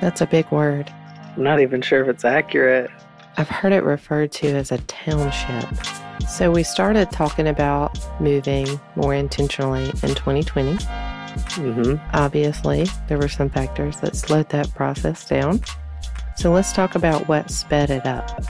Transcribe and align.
That's 0.00 0.20
a 0.20 0.26
big 0.26 0.50
word. 0.50 0.92
I'm 1.36 1.42
not 1.42 1.60
even 1.60 1.82
sure 1.82 2.02
if 2.02 2.08
it's 2.08 2.24
accurate. 2.24 2.90
I've 3.36 3.48
heard 3.48 3.72
it 3.72 3.82
referred 3.82 4.32
to 4.32 4.48
as 4.48 4.70
a 4.70 4.78
township. 4.78 5.68
So 6.28 6.50
we 6.50 6.62
started 6.62 7.10
talking 7.10 7.48
about 7.48 7.98
moving 8.20 8.80
more 8.96 9.14
intentionally 9.14 9.84
in 9.84 10.14
2020. 10.14 10.74
Mm-hmm. 10.74 11.96
Obviously, 12.12 12.86
there 13.08 13.18
were 13.18 13.28
some 13.28 13.50
factors 13.50 14.00
that 14.00 14.14
slowed 14.14 14.48
that 14.50 14.72
process 14.74 15.26
down. 15.26 15.60
So 16.36 16.52
let's 16.52 16.72
talk 16.72 16.94
about 16.94 17.26
what 17.28 17.50
sped 17.50 17.90
it 17.90 18.06
up. 18.06 18.40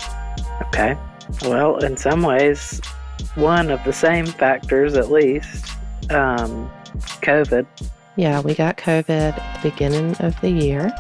Okay. 0.62 0.96
Well, 1.42 1.78
in 1.78 1.96
some 1.96 2.22
ways, 2.22 2.80
one 3.34 3.70
of 3.70 3.82
the 3.84 3.92
same 3.92 4.26
factors, 4.26 4.94
at 4.94 5.10
least, 5.10 5.66
um, 6.10 6.70
COVID 7.22 7.66
yeah, 8.16 8.40
we 8.40 8.54
got 8.54 8.76
COVID 8.76 9.10
at 9.10 9.62
the 9.62 9.70
beginning 9.70 10.16
of 10.20 10.40
the 10.40 10.50
year. 10.50 10.92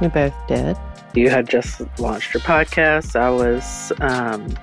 We 0.00 0.08
both 0.08 0.34
did. 0.46 0.76
You 1.14 1.30
had 1.30 1.48
just 1.48 1.80
launched 1.98 2.34
your 2.34 2.42
podcast. 2.42 3.16
I 3.16 3.30
was 3.30 3.92
um, 4.00 4.54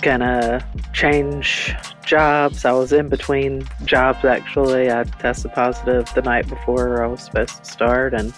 gonna 0.00 0.66
change 0.92 1.74
jobs. 2.04 2.64
I 2.64 2.72
was 2.72 2.92
in 2.92 3.08
between 3.08 3.68
jobs 3.84 4.24
actually. 4.24 4.90
I 4.90 5.04
tested 5.04 5.52
positive 5.52 6.12
the 6.14 6.22
night 6.22 6.48
before 6.48 7.04
I 7.04 7.06
was 7.06 7.22
supposed 7.22 7.62
to 7.62 7.70
start, 7.70 8.14
and 8.14 8.32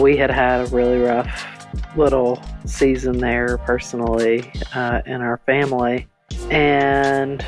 we 0.00 0.16
had 0.16 0.30
had 0.30 0.66
a 0.66 0.66
really 0.74 0.98
rough 0.98 1.56
little 1.96 2.42
season 2.64 3.18
there 3.18 3.58
personally 3.58 4.52
uh, 4.74 5.02
in 5.06 5.20
our 5.20 5.38
family. 5.46 6.06
And 6.50 7.44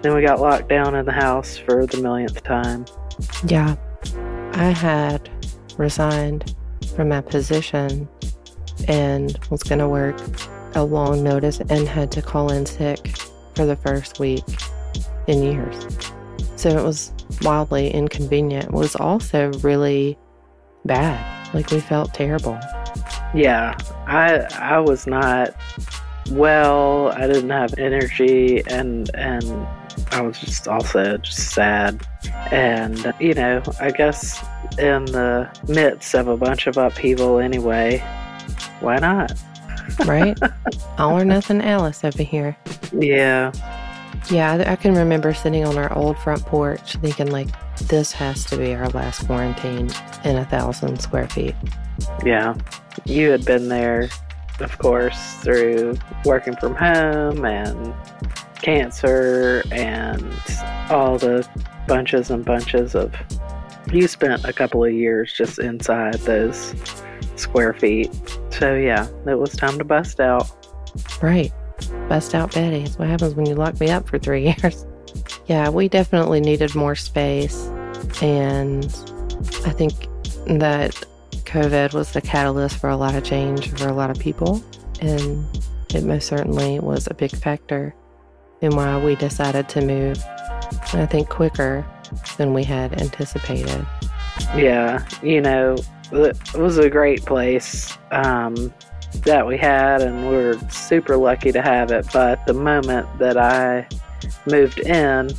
then 0.00 0.14
we 0.14 0.22
got 0.22 0.40
locked 0.40 0.68
down 0.68 0.94
in 0.94 1.04
the 1.04 1.12
house 1.12 1.56
for 1.56 1.86
the 1.86 1.98
millionth 1.98 2.42
time. 2.42 2.86
Yeah, 3.46 3.76
I 4.52 4.70
had 4.70 5.30
resigned 5.78 6.54
from 6.94 7.08
my 7.08 7.20
position 7.20 8.08
and 8.88 9.38
was 9.50 9.62
going 9.62 9.78
to 9.78 9.88
work 9.88 10.20
a 10.74 10.84
long 10.84 11.22
notice 11.22 11.60
and 11.60 11.88
had 11.88 12.10
to 12.12 12.22
call 12.22 12.52
in 12.52 12.66
sick 12.66 13.16
for 13.54 13.66
the 13.66 13.76
first 13.76 14.18
week 14.18 14.44
in 15.26 15.42
years. 15.42 15.86
So 16.56 16.68
it 16.70 16.82
was 16.82 17.12
wildly 17.42 17.90
inconvenient. 17.90 18.66
It 18.66 18.72
was 18.72 18.94
also 18.96 19.52
really 19.62 20.18
bad. 20.84 21.54
Like 21.54 21.70
we 21.70 21.80
felt 21.80 22.14
terrible. 22.14 22.58
Yeah, 23.34 23.76
I 24.06 24.46
I 24.58 24.78
was 24.78 25.06
not 25.06 25.54
well. 26.30 27.08
I 27.08 27.26
didn't 27.26 27.50
have 27.50 27.74
energy 27.78 28.62
and 28.68 29.10
and 29.14 29.66
I 30.10 30.20
was 30.22 30.38
just 30.38 30.68
also 30.68 31.18
just 31.18 31.50
sad. 31.50 32.06
And, 32.50 33.12
you 33.20 33.34
know, 33.34 33.62
I 33.80 33.90
guess 33.90 34.44
in 34.78 35.06
the 35.06 35.50
midst 35.68 36.14
of 36.14 36.28
a 36.28 36.36
bunch 36.36 36.66
of 36.66 36.76
upheaval 36.76 37.38
anyway, 37.38 37.98
why 38.80 38.98
not? 38.98 39.32
right? 40.04 40.38
All 40.98 41.18
or 41.18 41.24
nothing 41.24 41.60
Alice 41.62 42.04
over 42.04 42.22
here. 42.22 42.56
Yeah. 42.92 43.52
Yeah, 44.30 44.64
I 44.66 44.76
can 44.76 44.94
remember 44.94 45.34
sitting 45.34 45.64
on 45.64 45.76
our 45.78 45.92
old 45.94 46.16
front 46.18 46.42
porch 46.42 46.94
thinking, 46.96 47.30
like, 47.30 47.48
this 47.88 48.12
has 48.12 48.44
to 48.46 48.56
be 48.56 48.74
our 48.74 48.88
last 48.90 49.26
quarantine 49.26 49.90
in 50.24 50.36
a 50.36 50.44
thousand 50.44 51.00
square 51.00 51.28
feet. 51.28 51.54
Yeah. 52.24 52.54
You 53.04 53.30
had 53.30 53.44
been 53.44 53.68
there, 53.68 54.08
of 54.60 54.78
course, 54.78 55.34
through 55.36 55.96
working 56.24 56.54
from 56.56 56.74
home 56.76 57.44
and 57.44 57.92
cancer 58.62 59.62
and 59.70 60.24
all 60.90 61.18
the 61.18 61.46
bunches 61.86 62.30
and 62.30 62.44
bunches 62.44 62.94
of. 62.94 63.14
You 63.92 64.08
spent 64.08 64.44
a 64.44 64.52
couple 64.52 64.84
of 64.84 64.92
years 64.92 65.32
just 65.32 65.58
inside 65.58 66.14
those 66.20 66.74
square 67.36 67.74
feet. 67.74 68.10
So, 68.50 68.74
yeah, 68.74 69.08
it 69.26 69.38
was 69.38 69.52
time 69.52 69.76
to 69.78 69.84
bust 69.84 70.20
out. 70.20 70.50
Right. 71.20 71.52
Bust 72.08 72.34
out 72.34 72.54
Betty. 72.54 72.84
That's 72.84 72.98
what 72.98 73.08
happens 73.08 73.34
when 73.34 73.46
you 73.46 73.54
lock 73.54 73.78
me 73.80 73.90
up 73.90 74.08
for 74.08 74.18
three 74.18 74.54
years. 74.62 74.86
yeah, 75.46 75.68
we 75.68 75.88
definitely 75.88 76.40
needed 76.40 76.74
more 76.74 76.94
space. 76.94 77.66
And 78.22 78.84
I 79.66 79.70
think 79.70 80.08
that 80.46 80.94
COVID 81.44 81.92
was 81.92 82.12
the 82.12 82.20
catalyst 82.20 82.78
for 82.78 82.88
a 82.88 82.96
lot 82.96 83.14
of 83.14 83.24
change 83.24 83.70
for 83.70 83.88
a 83.88 83.92
lot 83.92 84.10
of 84.10 84.18
people. 84.18 84.62
And 85.00 85.44
it 85.92 86.04
most 86.04 86.28
certainly 86.28 86.78
was 86.78 87.08
a 87.08 87.14
big 87.14 87.32
factor 87.32 87.94
and 88.62 88.74
why 88.74 88.96
we 89.04 89.16
decided 89.16 89.68
to 89.70 89.80
move, 89.80 90.22
I 90.92 91.06
think, 91.06 91.28
quicker 91.28 91.84
than 92.36 92.54
we 92.54 92.64
had 92.64 93.00
anticipated. 93.00 93.86
Yeah, 94.56 95.06
you 95.22 95.40
know, 95.40 95.76
it 96.12 96.54
was 96.54 96.78
a 96.78 96.88
great 96.88 97.24
place 97.26 97.96
um, 98.12 98.72
that 99.24 99.46
we 99.46 99.58
had, 99.58 100.00
and 100.00 100.28
we 100.28 100.36
are 100.36 100.58
super 100.70 101.16
lucky 101.16 101.52
to 101.52 101.60
have 101.60 101.90
it. 101.90 102.06
But 102.12 102.44
the 102.46 102.54
moment 102.54 103.06
that 103.18 103.36
I 103.36 103.86
moved 104.46 104.78
in, 104.80 105.30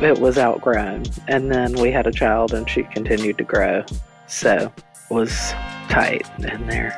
it 0.00 0.18
was 0.18 0.38
outgrown. 0.38 1.04
And 1.28 1.50
then 1.50 1.74
we 1.74 1.90
had 1.90 2.06
a 2.06 2.12
child, 2.12 2.54
and 2.54 2.68
she 2.68 2.84
continued 2.84 3.38
to 3.38 3.44
grow. 3.44 3.84
So 4.26 4.72
it 5.10 5.14
was 5.14 5.52
tight 5.88 6.26
in 6.38 6.66
there. 6.66 6.96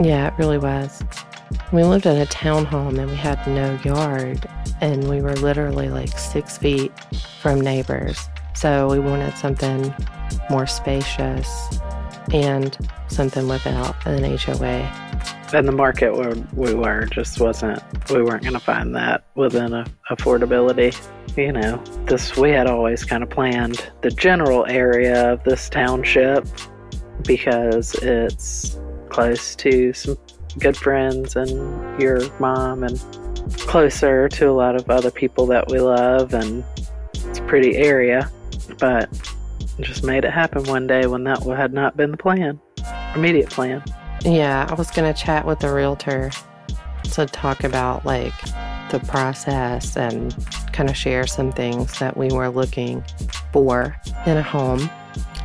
Yeah, 0.00 0.28
it 0.28 0.34
really 0.38 0.58
was. 0.58 1.02
We 1.72 1.84
lived 1.84 2.06
in 2.06 2.20
a 2.20 2.26
townhome 2.26 2.98
and 2.98 3.10
we 3.10 3.16
had 3.16 3.46
no 3.46 3.78
yard, 3.84 4.46
and 4.80 5.08
we 5.08 5.20
were 5.20 5.34
literally 5.34 5.88
like 5.88 6.18
six 6.18 6.58
feet 6.58 6.92
from 7.40 7.60
neighbors. 7.60 8.28
So 8.54 8.88
we 8.88 8.98
wanted 8.98 9.36
something 9.36 9.94
more 10.50 10.66
spacious 10.66 11.80
and 12.32 12.76
something 13.08 13.48
without 13.48 14.06
an 14.06 14.36
HOA. 14.36 14.90
And 15.54 15.68
the 15.68 15.72
market 15.72 16.14
where 16.16 16.34
we 16.54 16.74
were 16.74 17.06
just 17.06 17.40
wasn't, 17.40 17.82
we 18.10 18.22
weren't 18.22 18.42
going 18.42 18.54
to 18.54 18.60
find 18.60 18.94
that 18.94 19.24
within 19.34 19.74
a, 19.74 19.84
affordability. 20.10 20.96
You 21.36 21.52
know, 21.52 21.82
this, 22.06 22.36
we 22.36 22.50
had 22.50 22.66
always 22.66 23.04
kind 23.04 23.22
of 23.22 23.30
planned 23.30 23.90
the 24.02 24.10
general 24.10 24.64
area 24.66 25.32
of 25.32 25.44
this 25.44 25.68
township 25.68 26.46
because 27.26 27.94
it's 27.96 28.78
close 29.10 29.54
to 29.56 29.92
some 29.92 30.16
good 30.58 30.76
friends 30.76 31.36
and 31.36 32.00
your 32.00 32.20
mom 32.38 32.82
and 32.82 33.00
closer 33.58 34.28
to 34.28 34.48
a 34.48 34.52
lot 34.52 34.76
of 34.76 34.88
other 34.90 35.10
people 35.10 35.46
that 35.46 35.68
we 35.68 35.80
love 35.80 36.32
and 36.34 36.64
it's 37.14 37.38
a 37.38 37.42
pretty 37.42 37.76
area 37.76 38.30
but 38.78 39.08
just 39.80 40.04
made 40.04 40.24
it 40.24 40.30
happen 40.30 40.62
one 40.64 40.86
day 40.86 41.06
when 41.06 41.24
that 41.24 41.42
had 41.42 41.72
not 41.72 41.96
been 41.96 42.10
the 42.10 42.16
plan 42.16 42.60
immediate 43.14 43.50
plan 43.50 43.82
yeah 44.22 44.66
i 44.70 44.74
was 44.74 44.90
to 44.90 45.12
chat 45.14 45.46
with 45.46 45.58
the 45.60 45.72
realtor 45.72 46.30
to 47.04 47.26
talk 47.26 47.64
about 47.64 48.04
like 48.04 48.34
the 48.90 49.00
process 49.08 49.96
and 49.96 50.36
kind 50.72 50.88
of 50.88 50.96
share 50.96 51.26
some 51.26 51.50
things 51.50 51.98
that 51.98 52.16
we 52.16 52.28
were 52.28 52.48
looking 52.48 53.02
for 53.52 53.96
in 54.26 54.36
a 54.36 54.42
home 54.42 54.88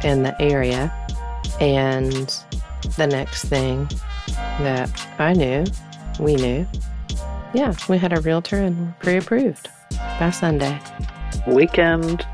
in 0.04 0.24
the 0.24 0.40
area. 0.42 0.92
And 1.60 2.34
the 2.98 3.08
next 3.08 3.46
thing 3.46 3.90
that 4.60 5.08
I 5.20 5.34
knew, 5.34 5.66
we 6.20 6.36
knew, 6.36 6.68
yeah, 7.54 7.74
we 7.88 7.98
had 7.98 8.18
a 8.18 8.22
realtor 8.22 8.58
and 8.58 8.98
pre 9.00 9.18
approved 9.18 9.70
by 10.20 10.30
Sunday. 10.32 10.80
Weekend 11.48 12.26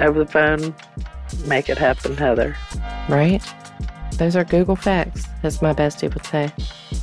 over 0.00 0.18
the 0.18 0.26
phone, 0.26 0.74
make 1.46 1.68
it 1.68 1.78
happen, 1.78 2.16
Heather. 2.16 2.56
Right? 3.08 3.42
Those 4.14 4.36
are 4.36 4.44
Google 4.44 4.76
facts, 4.76 5.26
as 5.42 5.62
my 5.62 5.72
bestie 5.72 6.12
would 6.12 6.24
say. 6.26 6.52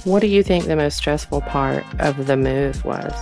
What 0.04 0.21
do 0.21 0.27
you 0.27 0.44
think 0.44 0.66
the 0.66 0.75
most 0.75 0.98
stressful 0.98 1.42
part 1.42 1.83
of 2.00 2.27
the 2.27 2.38
move 2.38 2.83
was? 2.86 3.13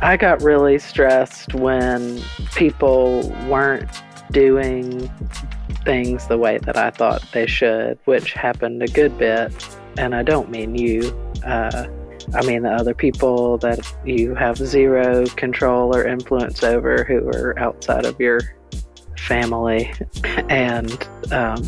I 0.00 0.16
got 0.16 0.42
really 0.42 0.78
stressed 0.78 1.54
when 1.54 2.20
people 2.54 3.28
weren't 3.48 3.90
doing 4.30 5.10
things 5.84 6.26
the 6.28 6.38
way 6.38 6.58
that 6.58 6.76
I 6.76 6.90
thought 6.90 7.24
they 7.32 7.46
should, 7.46 7.98
which 8.04 8.32
happened 8.32 8.82
a 8.82 8.88
good 8.88 9.16
bit. 9.18 9.52
And 9.98 10.14
I 10.14 10.22
don't 10.22 10.50
mean 10.50 10.74
you. 10.74 11.08
Uh, 11.44 11.86
I 12.34 12.44
mean 12.46 12.62
the 12.62 12.72
other 12.72 12.94
people 12.94 13.58
that 13.58 13.80
you 14.04 14.34
have 14.34 14.56
zero 14.56 15.26
control 15.26 15.94
or 15.94 16.06
influence 16.06 16.62
over 16.62 17.04
who 17.04 17.28
are 17.28 17.58
outside 17.58 18.06
of 18.06 18.18
your 18.18 18.40
family 19.18 19.92
and 20.48 21.06
um, 21.30 21.62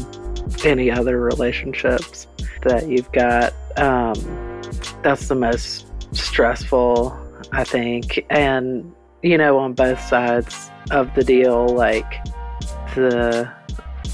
any 0.65 0.91
other 0.91 1.21
relationships 1.21 2.27
that 2.63 2.89
you've 2.89 3.11
got. 3.13 3.53
Um, 3.77 4.15
that's 5.03 5.29
the 5.29 5.35
most 5.35 5.87
stressful, 6.13 7.17
I 7.53 7.65
think. 7.65 8.25
And, 8.31 8.93
you 9.23 9.39
know, 9.39 9.59
on 9.59 9.75
both 9.75 10.01
sides 10.01 10.71
of 10.91 11.15
the 11.15 11.25
deal, 11.25 11.69
like 11.69 12.11
the 12.95 13.51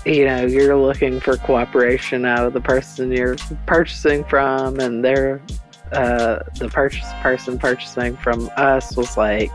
you 0.04 0.24
know 0.24 0.44
you're 0.44 0.76
looking 0.76 1.20
for 1.20 1.36
cooperation 1.36 2.24
out 2.24 2.46
of 2.46 2.52
the 2.52 2.60
person 2.60 3.12
you're 3.12 3.36
purchasing 3.66 4.24
from 4.24 4.80
and 4.80 5.04
they're 5.04 5.40
uh, 5.92 6.42
the 6.56 6.68
purchase 6.68 7.08
person 7.20 7.58
purchasing 7.58 8.16
from 8.16 8.50
us 8.56 8.96
was 8.96 9.16
like 9.16 9.52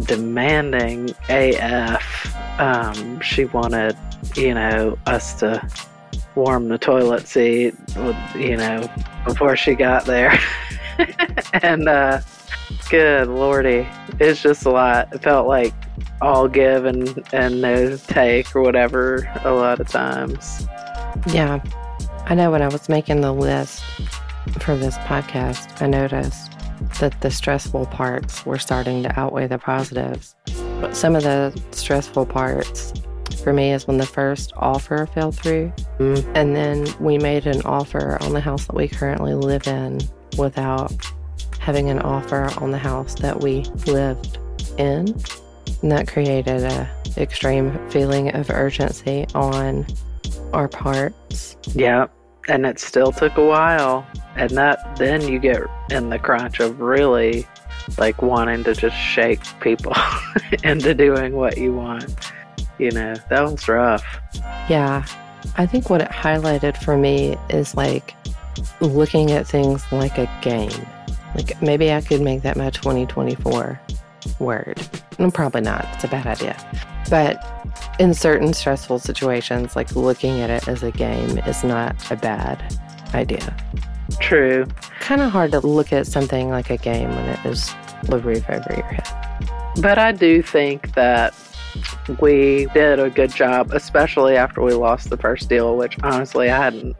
demanding 0.00 1.10
AF. 1.28 2.60
Um, 2.60 3.20
she 3.20 3.46
wanted, 3.46 3.96
you 4.36 4.54
know, 4.54 4.96
us 5.06 5.34
to 5.40 5.68
warm 6.34 6.68
the 6.68 6.78
toilet 6.78 7.26
seat, 7.26 7.74
you 8.36 8.56
know, 8.56 8.88
before 9.26 9.56
she 9.56 9.74
got 9.74 10.04
there. 10.04 10.38
and 11.54 11.88
uh, 11.88 12.20
good 12.90 13.28
lordy, 13.28 13.88
it's 14.20 14.42
just 14.42 14.64
a 14.64 14.70
lot. 14.70 15.12
It 15.12 15.22
felt 15.22 15.48
like 15.48 15.74
all 16.20 16.48
give 16.48 16.84
and, 16.84 17.22
and 17.32 17.60
no 17.60 17.96
take 17.96 18.54
or 18.54 18.62
whatever 18.62 19.30
a 19.44 19.52
lot 19.52 19.80
of 19.80 19.88
times. 19.88 20.66
Yeah. 21.32 21.62
I 22.26 22.34
know 22.34 22.50
when 22.50 22.62
I 22.62 22.68
was 22.68 22.88
making 22.88 23.20
the 23.20 23.32
list 23.32 23.82
for 24.60 24.76
this 24.76 24.96
podcast, 24.98 25.80
I 25.80 25.86
noticed 25.86 26.52
that 27.00 27.20
the 27.20 27.30
stressful 27.30 27.86
parts 27.86 28.44
were 28.44 28.58
starting 28.58 29.02
to 29.02 29.20
outweigh 29.20 29.46
the 29.46 29.58
positives. 29.58 30.34
But 30.80 30.94
some 30.94 31.16
of 31.16 31.22
the 31.22 31.58
stressful 31.72 32.26
parts 32.26 32.92
for 33.42 33.52
me 33.52 33.72
is 33.72 33.86
when 33.86 33.98
the 33.98 34.06
first 34.06 34.52
offer 34.56 35.06
fell 35.06 35.32
through. 35.32 35.72
Mm. 35.98 36.32
And 36.34 36.56
then 36.56 36.86
we 37.00 37.18
made 37.18 37.46
an 37.46 37.62
offer 37.62 38.18
on 38.22 38.32
the 38.32 38.40
house 38.40 38.66
that 38.66 38.74
we 38.74 38.88
currently 38.88 39.34
live 39.34 39.66
in 39.66 40.00
without 40.36 40.92
having 41.58 41.90
an 41.90 41.98
offer 42.00 42.50
on 42.60 42.70
the 42.70 42.78
house 42.78 43.14
that 43.16 43.40
we 43.40 43.62
lived 43.86 44.38
in. 44.78 45.14
And 45.82 45.92
that 45.92 46.08
created 46.08 46.64
a 46.64 46.88
extreme 47.16 47.76
feeling 47.90 48.34
of 48.34 48.50
urgency 48.50 49.26
on 49.34 49.86
our 50.52 50.68
parts. 50.68 51.56
Yeah. 51.74 52.06
And 52.48 52.64
it 52.64 52.80
still 52.80 53.12
took 53.12 53.36
a 53.36 53.44
while. 53.44 54.06
And 54.36 54.50
that 54.52 54.96
then 54.96 55.26
you 55.26 55.38
get 55.38 55.62
in 55.90 56.08
the 56.10 56.18
crunch 56.18 56.60
of 56.60 56.80
really 56.80 57.46
like 57.96 58.22
wanting 58.22 58.64
to 58.64 58.74
just 58.74 58.96
shake 58.96 59.40
people 59.60 59.94
into 60.64 60.94
doing 60.94 61.36
what 61.36 61.58
you 61.58 61.74
want. 61.74 62.32
You 62.78 62.90
know, 62.92 63.14
that 63.28 63.42
was 63.42 63.68
rough. 63.68 64.04
Yeah. 64.68 65.04
I 65.56 65.66
think 65.66 65.90
what 65.90 66.00
it 66.00 66.10
highlighted 66.10 66.76
for 66.82 66.96
me 66.96 67.36
is 67.50 67.74
like 67.74 68.14
looking 68.80 69.30
at 69.32 69.46
things 69.46 69.84
like 69.92 70.18
a 70.18 70.30
game. 70.42 70.86
Like 71.34 71.60
maybe 71.62 71.92
I 71.92 72.00
could 72.00 72.20
make 72.20 72.42
that 72.42 72.56
my 72.56 72.70
2024 72.70 73.80
word. 74.38 74.80
No, 75.18 75.30
probably 75.30 75.60
not. 75.60 75.86
It's 75.94 76.04
a 76.04 76.08
bad 76.08 76.26
idea. 76.26 76.56
But 77.10 77.44
in 77.98 78.14
certain 78.14 78.52
stressful 78.52 78.98
situations, 78.98 79.74
like 79.76 79.94
looking 79.96 80.40
at 80.40 80.50
it 80.50 80.68
as 80.68 80.82
a 80.82 80.90
game 80.90 81.38
is 81.38 81.64
not 81.64 82.10
a 82.10 82.16
bad 82.16 82.78
idea. 83.14 83.56
True. 84.20 84.66
Kind 85.00 85.20
of 85.20 85.30
hard 85.30 85.52
to 85.52 85.60
look 85.60 85.92
at 85.92 86.06
something 86.06 86.50
like 86.50 86.70
a 86.70 86.76
game 86.76 87.08
when 87.08 87.28
it 87.28 87.44
is 87.44 87.74
the 88.04 88.18
roof 88.18 88.48
over 88.48 88.74
your 88.74 88.84
head. 88.84 89.50
But 89.80 89.98
I 89.98 90.12
do 90.12 90.42
think 90.42 90.94
that 90.94 91.34
we 92.20 92.66
did 92.74 92.98
a 92.98 93.10
good 93.10 93.32
job, 93.32 93.72
especially 93.72 94.36
after 94.36 94.62
we 94.62 94.72
lost 94.72 95.10
the 95.10 95.16
first 95.16 95.48
deal, 95.48 95.76
which 95.76 95.96
honestly 96.02 96.50
I 96.50 96.56
hadn't 96.56 96.96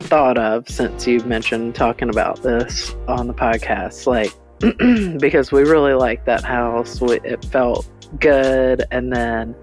thought 0.00 0.38
of 0.38 0.68
since 0.68 1.06
you 1.06 1.20
mentioned 1.20 1.74
talking 1.74 2.08
about 2.08 2.42
this 2.42 2.94
on 3.08 3.26
the 3.26 3.34
podcast. 3.34 4.06
Like, 4.06 4.32
because 5.18 5.52
we 5.52 5.62
really 5.62 5.94
liked 5.94 6.26
that 6.26 6.44
house. 6.44 7.00
It 7.02 7.44
felt 7.46 7.88
good. 8.20 8.84
And 8.90 9.12
then 9.12 9.54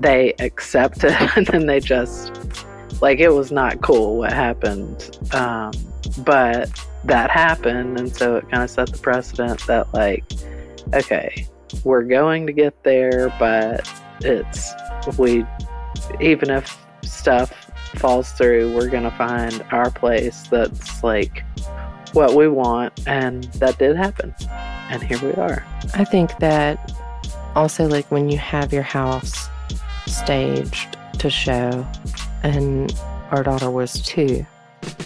they 0.00 0.34
accepted, 0.38 1.12
and 1.36 1.46
then 1.46 1.66
they 1.66 1.80
just, 1.80 2.32
like, 3.00 3.18
it 3.18 3.30
was 3.30 3.50
not 3.52 3.82
cool 3.82 4.18
what 4.18 4.32
happened. 4.32 5.18
Um, 5.32 5.72
but 6.18 6.70
that 7.04 7.30
happened. 7.30 7.98
And 7.98 8.14
so 8.14 8.36
it 8.36 8.50
kind 8.50 8.62
of 8.62 8.70
set 8.70 8.92
the 8.92 8.98
precedent 8.98 9.66
that, 9.66 9.92
like, 9.92 10.24
okay, 10.94 11.46
we're 11.84 12.04
going 12.04 12.46
to 12.46 12.52
get 12.52 12.82
there, 12.82 13.34
but 13.38 13.90
it's, 14.20 14.72
we, 15.18 15.44
even 16.20 16.50
if 16.50 16.78
stuff 17.02 17.52
falls 17.96 18.32
through, 18.32 18.74
we're 18.74 18.88
going 18.88 19.02
to 19.02 19.10
find 19.12 19.64
our 19.70 19.90
place 19.90 20.46
that's 20.48 21.02
like 21.02 21.44
what 22.18 22.34
we 22.34 22.48
want. 22.48 22.92
And 23.06 23.44
that 23.54 23.78
did 23.78 23.96
happen. 23.96 24.34
And 24.90 25.02
here 25.04 25.20
we 25.22 25.32
are. 25.34 25.64
I 25.94 26.04
think 26.04 26.36
that 26.38 26.92
also, 27.54 27.86
like 27.86 28.10
when 28.10 28.28
you 28.28 28.38
have 28.38 28.72
your 28.72 28.82
house 28.82 29.48
staged 30.06 30.96
to 31.20 31.30
show, 31.30 31.86
and 32.42 32.92
our 33.30 33.44
daughter 33.44 33.70
was 33.70 34.02
two, 34.02 34.44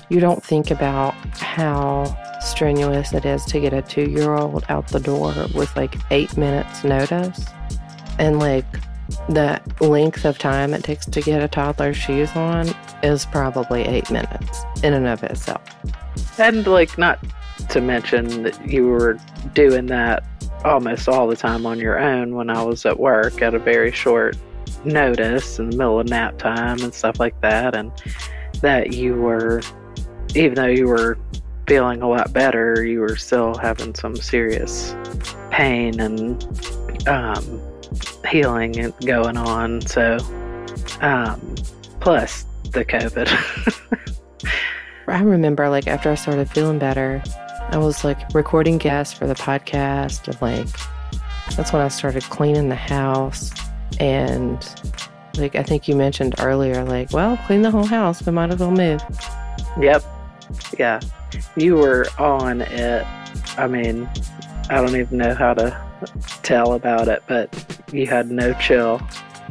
you 0.08 0.20
don't 0.20 0.42
think 0.42 0.70
about 0.70 1.12
how 1.36 2.16
strenuous 2.40 3.12
it 3.12 3.26
is 3.26 3.44
to 3.44 3.60
get 3.60 3.74
a 3.74 3.82
two 3.82 4.10
year 4.10 4.34
old 4.34 4.64
out 4.70 4.88
the 4.88 5.00
door 5.00 5.34
with 5.54 5.74
like 5.76 5.94
eight 6.10 6.36
minutes 6.38 6.82
notice. 6.82 7.44
And 8.18 8.38
like 8.38 8.66
the 9.28 9.60
length 9.80 10.24
of 10.24 10.38
time 10.38 10.72
it 10.72 10.82
takes 10.82 11.04
to 11.06 11.20
get 11.20 11.42
a 11.42 11.48
toddler's 11.48 11.96
shoes 11.96 12.30
on 12.34 12.68
is 13.02 13.26
probably 13.26 13.82
eight 13.82 14.10
minutes 14.10 14.62
in 14.82 14.94
and 14.94 15.06
of 15.06 15.22
itself. 15.24 15.62
And 16.38 16.66
like 16.66 16.96
not 16.98 17.18
to 17.70 17.80
mention 17.80 18.42
that 18.44 18.68
you 18.68 18.88
were 18.88 19.18
doing 19.54 19.86
that 19.86 20.24
almost 20.64 21.08
all 21.08 21.26
the 21.26 21.36
time 21.36 21.66
on 21.66 21.78
your 21.78 21.98
own 21.98 22.34
when 22.34 22.50
I 22.50 22.62
was 22.62 22.86
at 22.86 22.98
work 22.98 23.42
at 23.42 23.54
a 23.54 23.58
very 23.58 23.92
short 23.92 24.36
notice 24.84 25.58
in 25.58 25.70
the 25.70 25.76
middle 25.76 26.00
of 26.00 26.08
nap 26.08 26.38
time 26.38 26.80
and 26.80 26.94
stuff 26.94 27.18
like 27.18 27.40
that. 27.40 27.74
And 27.74 27.92
that 28.60 28.92
you 28.92 29.14
were, 29.14 29.62
even 30.34 30.54
though 30.54 30.66
you 30.66 30.86
were 30.86 31.18
feeling 31.66 32.02
a 32.02 32.08
lot 32.08 32.32
better, 32.32 32.84
you 32.84 33.00
were 33.00 33.16
still 33.16 33.54
having 33.56 33.94
some 33.94 34.16
serious 34.16 34.94
pain 35.50 36.00
and 36.00 37.08
um, 37.08 37.60
healing 38.28 38.92
going 39.04 39.36
on. 39.36 39.80
So, 39.82 40.16
um, 41.00 41.54
plus 42.00 42.46
the 42.70 42.84
COVID. 42.84 43.28
I 45.12 45.20
remember, 45.20 45.68
like, 45.68 45.86
after 45.86 46.10
I 46.10 46.14
started 46.14 46.48
feeling 46.50 46.78
better, 46.78 47.22
I 47.68 47.76
was 47.76 48.02
like 48.02 48.32
recording 48.34 48.78
guests 48.78 49.12
for 49.12 49.26
the 49.26 49.34
podcast, 49.34 50.26
and 50.26 50.40
like, 50.40 50.66
that's 51.54 51.70
when 51.72 51.82
I 51.82 51.88
started 51.88 52.22
cleaning 52.24 52.70
the 52.70 52.74
house. 52.74 53.50
And 54.00 54.66
like, 55.36 55.54
I 55.54 55.62
think 55.62 55.86
you 55.86 55.96
mentioned 55.96 56.34
earlier, 56.38 56.82
like, 56.82 57.12
well, 57.12 57.36
clean 57.46 57.60
the 57.60 57.70
whole 57.70 57.84
house, 57.84 58.24
we 58.24 58.32
might 58.32 58.50
as 58.50 58.58
well 58.58 58.70
move. 58.70 59.02
Yep. 59.78 60.02
Yeah. 60.78 61.00
You 61.56 61.76
were 61.76 62.06
on 62.18 62.62
it. 62.62 63.06
I 63.58 63.66
mean, 63.68 64.08
I 64.70 64.76
don't 64.76 64.96
even 64.96 65.18
know 65.18 65.34
how 65.34 65.52
to 65.54 65.78
tell 66.42 66.72
about 66.72 67.08
it, 67.08 67.22
but 67.26 67.84
you 67.92 68.06
had 68.06 68.30
no 68.30 68.54
chill. 68.54 69.00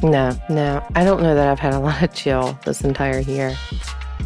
No, 0.01 0.35
no. 0.49 0.83
I 0.95 1.03
don't 1.03 1.21
know 1.21 1.35
that 1.35 1.47
I've 1.47 1.59
had 1.59 1.73
a 1.73 1.79
lot 1.79 2.01
of 2.01 2.13
chill 2.15 2.57
this 2.65 2.81
entire 2.81 3.19
year. 3.19 3.55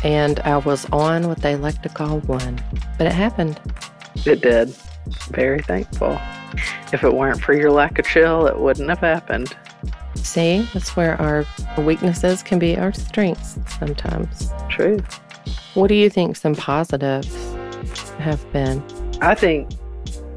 And 0.03 0.39
I 0.41 0.57
was 0.57 0.85
on 0.91 1.27
what 1.27 1.41
they 1.41 1.55
like 1.55 1.81
to 1.81 1.89
call 1.89 2.19
one, 2.21 2.63
but 2.97 3.07
it 3.07 3.13
happened. 3.13 3.59
It 4.25 4.41
did. 4.41 4.75
Very 5.29 5.61
thankful. 5.61 6.19
if 6.93 7.03
it 7.03 7.13
weren't 7.13 7.41
for 7.41 7.53
your 7.53 7.71
lack 7.71 7.99
of 7.99 8.05
chill, 8.05 8.47
it 8.47 8.57
wouldn't 8.57 8.89
have 8.89 8.99
happened. 8.99 9.55
See, 10.15 10.67
that's 10.73 10.95
where 10.95 11.19
our 11.21 11.45
weaknesses 11.77 12.41
can 12.41 12.59
be 12.59 12.77
our 12.77 12.93
strengths 12.93 13.57
sometimes. 13.77 14.51
True. 14.69 14.99
What 15.73 15.87
do 15.87 15.95
you 15.95 16.09
think 16.09 16.35
some 16.35 16.55
positives 16.55 17.35
have 18.17 18.51
been? 18.51 18.83
I 19.21 19.35
think 19.35 19.71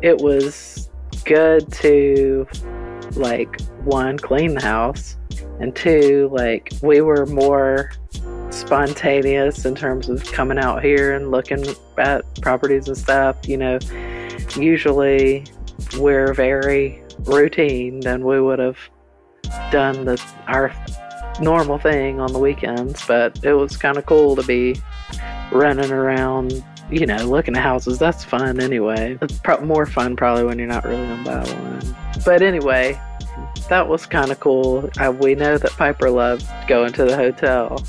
it 0.03 0.19
was 0.19 0.91
good 1.25 1.71
to, 1.75 2.47
like, 3.13 3.61
one, 3.85 4.19
clean 4.19 4.55
the 4.55 4.63
house, 4.63 5.17
and 5.61 5.75
two, 5.75 6.29
like, 6.33 6.73
we 6.83 7.01
were 7.01 7.27
more 7.27 7.93
spontaneous 8.59 9.65
in 9.65 9.75
terms 9.75 10.09
of 10.09 10.25
coming 10.33 10.59
out 10.59 10.83
here 10.83 11.15
and 11.15 11.31
looking 11.31 11.65
at 11.97 12.25
properties 12.41 12.89
and 12.89 12.97
stuff. 12.97 13.37
You 13.49 13.57
know, 13.57 13.79
usually 14.57 15.45
we're 15.99 16.35
very 16.35 17.03
routine 17.21 18.07
and 18.07 18.25
we 18.25 18.41
would 18.41 18.59
have 18.59 18.79
done 19.71 20.05
the 20.05 20.23
our 20.47 20.73
normal 21.41 21.79
thing 21.79 22.21
on 22.21 22.33
the 22.33 22.39
weekends, 22.39 23.07
but 23.07 23.43
it 23.45 23.55
was 23.55 23.77
kind 23.77 23.97
of 23.97 24.07
cool 24.07 24.35
to 24.37 24.43
be 24.43 24.81
running 25.53 25.93
around, 25.93 26.65
you 26.91 27.07
know, 27.07 27.25
looking 27.25 27.57
at 27.57 27.63
houses. 27.63 27.99
That's 27.99 28.25
fun 28.25 28.61
anyway. 28.61 29.17
It's 29.23 29.39
pro- 29.39 29.61
more 29.61 29.87
fun 29.87 30.17
probably 30.17 30.45
when 30.45 30.59
you're 30.59 30.69
not 30.69 30.85
really 30.85 31.07
on 31.07 31.25
buy 31.25 31.45
one. 31.45 31.97
But 32.25 32.43
anyway, 32.43 33.01
that 33.69 33.89
was 33.89 34.05
kind 34.05 34.31
of 34.31 34.41
cool. 34.41 34.91
I, 34.99 35.11
we 35.11 35.35
know 35.35 35.59
that 35.59 35.71
Piper 35.73 36.11
loved 36.11 36.47
going 36.67 36.93
to 36.95 37.05
the 37.05 37.17
hotel 37.17 37.85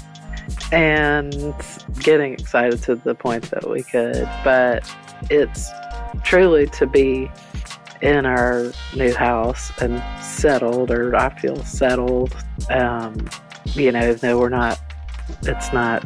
and 0.71 1.53
getting 1.99 2.33
excited 2.33 2.81
to 2.83 2.95
the 2.95 3.15
point 3.15 3.49
that 3.51 3.69
we 3.69 3.83
could. 3.83 4.29
But 4.43 4.89
it's 5.29 5.69
truly 6.23 6.67
to 6.67 6.85
be 6.85 7.29
in 8.01 8.25
our 8.25 8.71
new 8.95 9.13
house 9.13 9.71
and 9.81 10.01
settled, 10.23 10.91
or 10.91 11.15
I 11.15 11.29
feel 11.39 11.63
settled. 11.63 12.35
Um, 12.69 13.29
you 13.65 13.91
know, 13.91 14.13
though 14.13 14.39
we're 14.39 14.49
not, 14.49 14.79
it's 15.43 15.73
not 15.73 16.05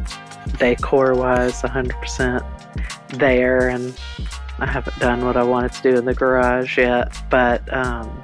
decor 0.58 1.14
wise 1.14 1.62
100% 1.62 2.44
there, 3.10 3.70
and 3.70 4.00
I 4.60 4.66
haven't 4.66 4.98
done 5.00 5.26
what 5.26 5.38
I 5.38 5.44
wanted 5.44 5.74
to 5.74 5.82
do 5.92 5.98
in 5.98 6.06
the 6.06 6.14
garage 6.14 6.78
yet, 6.78 7.16
but 7.30 7.72
um, 7.74 8.22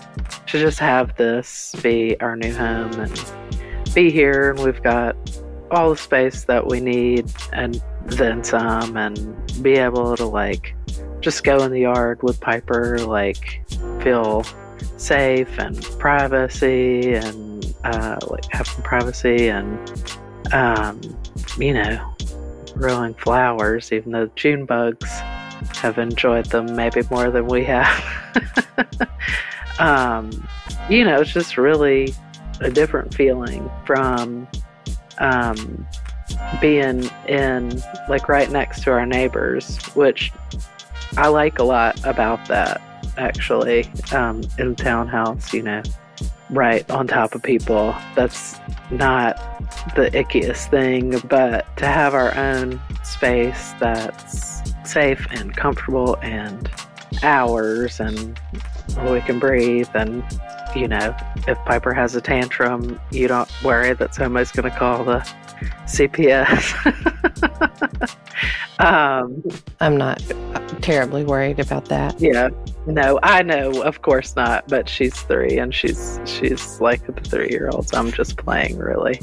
to 0.47 0.59
just 0.59 0.79
have 0.79 1.15
this 1.15 1.75
be 1.83 2.19
our 2.21 2.35
new 2.35 2.53
home 2.53 2.91
and 2.93 3.33
be 3.93 4.09
here, 4.09 4.51
and 4.51 4.59
we've 4.63 4.81
got 4.81 5.15
all 5.71 5.89
the 5.91 5.97
space 5.97 6.43
that 6.45 6.67
we 6.67 6.79
need 6.79 7.31
and 7.53 7.81
then 8.05 8.43
some, 8.43 8.97
and 8.97 9.63
be 9.63 9.73
able 9.73 10.15
to 10.17 10.25
like 10.25 10.75
just 11.21 11.43
go 11.43 11.63
in 11.63 11.71
the 11.71 11.81
yard 11.81 12.21
with 12.23 12.39
Piper, 12.39 12.99
like 12.99 13.61
feel 14.01 14.43
safe 14.97 15.59
and 15.59 15.81
privacy 15.99 17.13
and 17.13 17.73
uh, 17.83 18.17
like 18.27 18.45
have 18.51 18.67
some 18.67 18.83
privacy 18.83 19.49
and 19.49 20.17
um, 20.53 20.99
you 21.57 21.73
know 21.73 22.15
growing 22.73 23.13
flowers 23.15 23.91
even 23.91 24.11
though 24.11 24.29
June 24.35 24.65
bugs 24.65 25.09
have 25.75 25.97
enjoyed 25.97 26.45
them 26.45 26.75
maybe 26.75 27.01
more 27.09 27.29
than 27.29 27.47
we 27.47 27.63
have. 27.63 28.03
Um, 29.79 30.45
you 30.89 31.05
know 31.05 31.21
it's 31.21 31.31
just 31.31 31.57
really 31.57 32.13
a 32.59 32.69
different 32.69 33.13
feeling 33.13 33.71
from 33.85 34.45
um, 35.19 35.87
being 36.61 37.09
in 37.27 37.81
like 38.07 38.29
right 38.29 38.49
next 38.51 38.83
to 38.83 38.91
our 38.91 39.05
neighbors 39.05 39.77
which 39.95 40.31
I 41.17 41.27
like 41.27 41.59
a 41.59 41.63
lot 41.63 42.03
about 42.05 42.47
that 42.47 42.81
actually 43.17 43.89
um, 44.11 44.41
in 44.57 44.75
townhouse, 44.75 45.53
you 45.53 45.63
know, 45.63 45.81
right 46.49 46.89
on 46.89 47.07
top 47.07 47.35
of 47.35 47.43
people. 47.43 47.95
That's 48.15 48.55
not 48.91 49.37
the 49.95 50.09
ickiest 50.11 50.69
thing, 50.69 51.19
but 51.27 51.65
to 51.77 51.85
have 51.85 52.13
our 52.13 52.35
own 52.35 52.79
space 53.03 53.73
that's 53.79 54.61
safe 54.89 55.25
and 55.31 55.55
comfortable 55.55 56.17
and 56.21 56.69
ours 57.23 57.99
and 57.99 58.39
we 59.09 59.21
can 59.21 59.39
breathe 59.39 59.89
and 59.93 60.23
you 60.75 60.87
know 60.87 61.15
if 61.47 61.57
piper 61.65 61.93
has 61.93 62.15
a 62.15 62.21
tantrum 62.21 62.99
you 63.11 63.27
don't 63.27 63.49
worry 63.63 63.93
that 63.93 64.13
somebody's 64.13 64.51
going 64.51 64.69
to 64.69 64.77
call 64.77 65.03
the 65.03 65.19
cps 65.85 66.75
um, 68.79 69.43
i'm 69.79 69.97
not 69.97 70.21
terribly 70.81 71.23
worried 71.23 71.59
about 71.59 71.85
that 71.85 72.19
yeah 72.19 72.49
no, 72.89 73.19
I 73.21 73.43
know, 73.43 73.81
of 73.83 74.01
course 74.01 74.35
not. 74.35 74.67
But 74.67 74.89
she's 74.89 75.13
three, 75.21 75.59
and 75.59 75.73
she's 75.73 76.19
she's 76.25 76.81
like 76.81 77.05
the 77.05 77.21
three 77.21 77.49
year 77.49 77.69
olds. 77.69 77.93
I'm 77.93 78.11
just 78.11 78.37
playing, 78.37 78.77
really. 78.77 79.19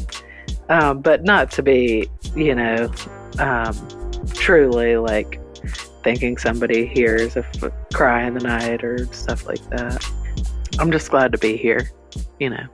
Um, 0.68 1.00
but 1.00 1.24
not 1.24 1.50
to 1.52 1.62
be, 1.62 2.08
you 2.34 2.54
know, 2.54 2.90
um, 3.38 3.74
truly 4.34 4.96
like 4.96 5.40
thinking 6.02 6.36
somebody 6.36 6.86
hears 6.86 7.36
a 7.36 7.44
f- 7.44 7.72
cry 7.92 8.22
in 8.22 8.34
the 8.34 8.40
night 8.40 8.84
or 8.84 9.06
stuff 9.12 9.46
like 9.46 9.62
that. 9.70 10.08
I'm 10.78 10.92
just 10.92 11.10
glad 11.10 11.32
to 11.32 11.38
be 11.38 11.56
here, 11.56 11.90
you 12.38 12.50
know. 12.50 12.66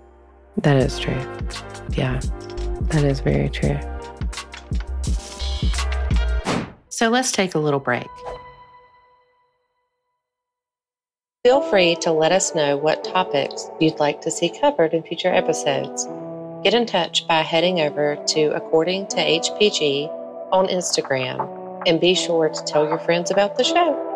That 0.59 0.77
is 0.77 0.99
true. 0.99 1.15
Yeah, 1.91 2.21
that 2.89 3.05
is 3.05 3.21
very 3.21 3.49
true. 3.49 3.79
So 6.89 7.09
let's 7.09 7.33
take 7.33 7.55
a 7.55 7.59
little 7.59 7.81
break. 7.81 8.07
Feel 11.45 11.61
free 11.63 11.97
to 11.97 12.13
let 12.13 12.31
us 12.31 12.55
know 12.55 12.77
what 12.77 13.03
topics 13.03 13.69
you'd 13.81 13.99
like 13.99 14.21
to 14.21 14.31
see 14.31 14.49
covered 14.61 14.95
in 14.95 15.03
future 15.03 15.33
episodes. 15.33 16.07
Get 16.63 16.75
in 16.75 16.87
touch 16.87 17.27
by 17.27 17.43
heading 17.43 17.81
over 17.81 18.17
to 18.29 18.55
According 18.55 19.09
to 19.09 19.17
HPG 19.17 20.09
on 20.53 20.69
Instagram 20.69 21.83
and 21.87 22.01
be 22.01 22.15
sure 22.15 22.49
to 22.49 22.65
tell 22.65 22.85
your 22.85 22.99
friends 23.01 23.33
about 23.33 23.57
the 23.57 23.65
show. 23.65 24.12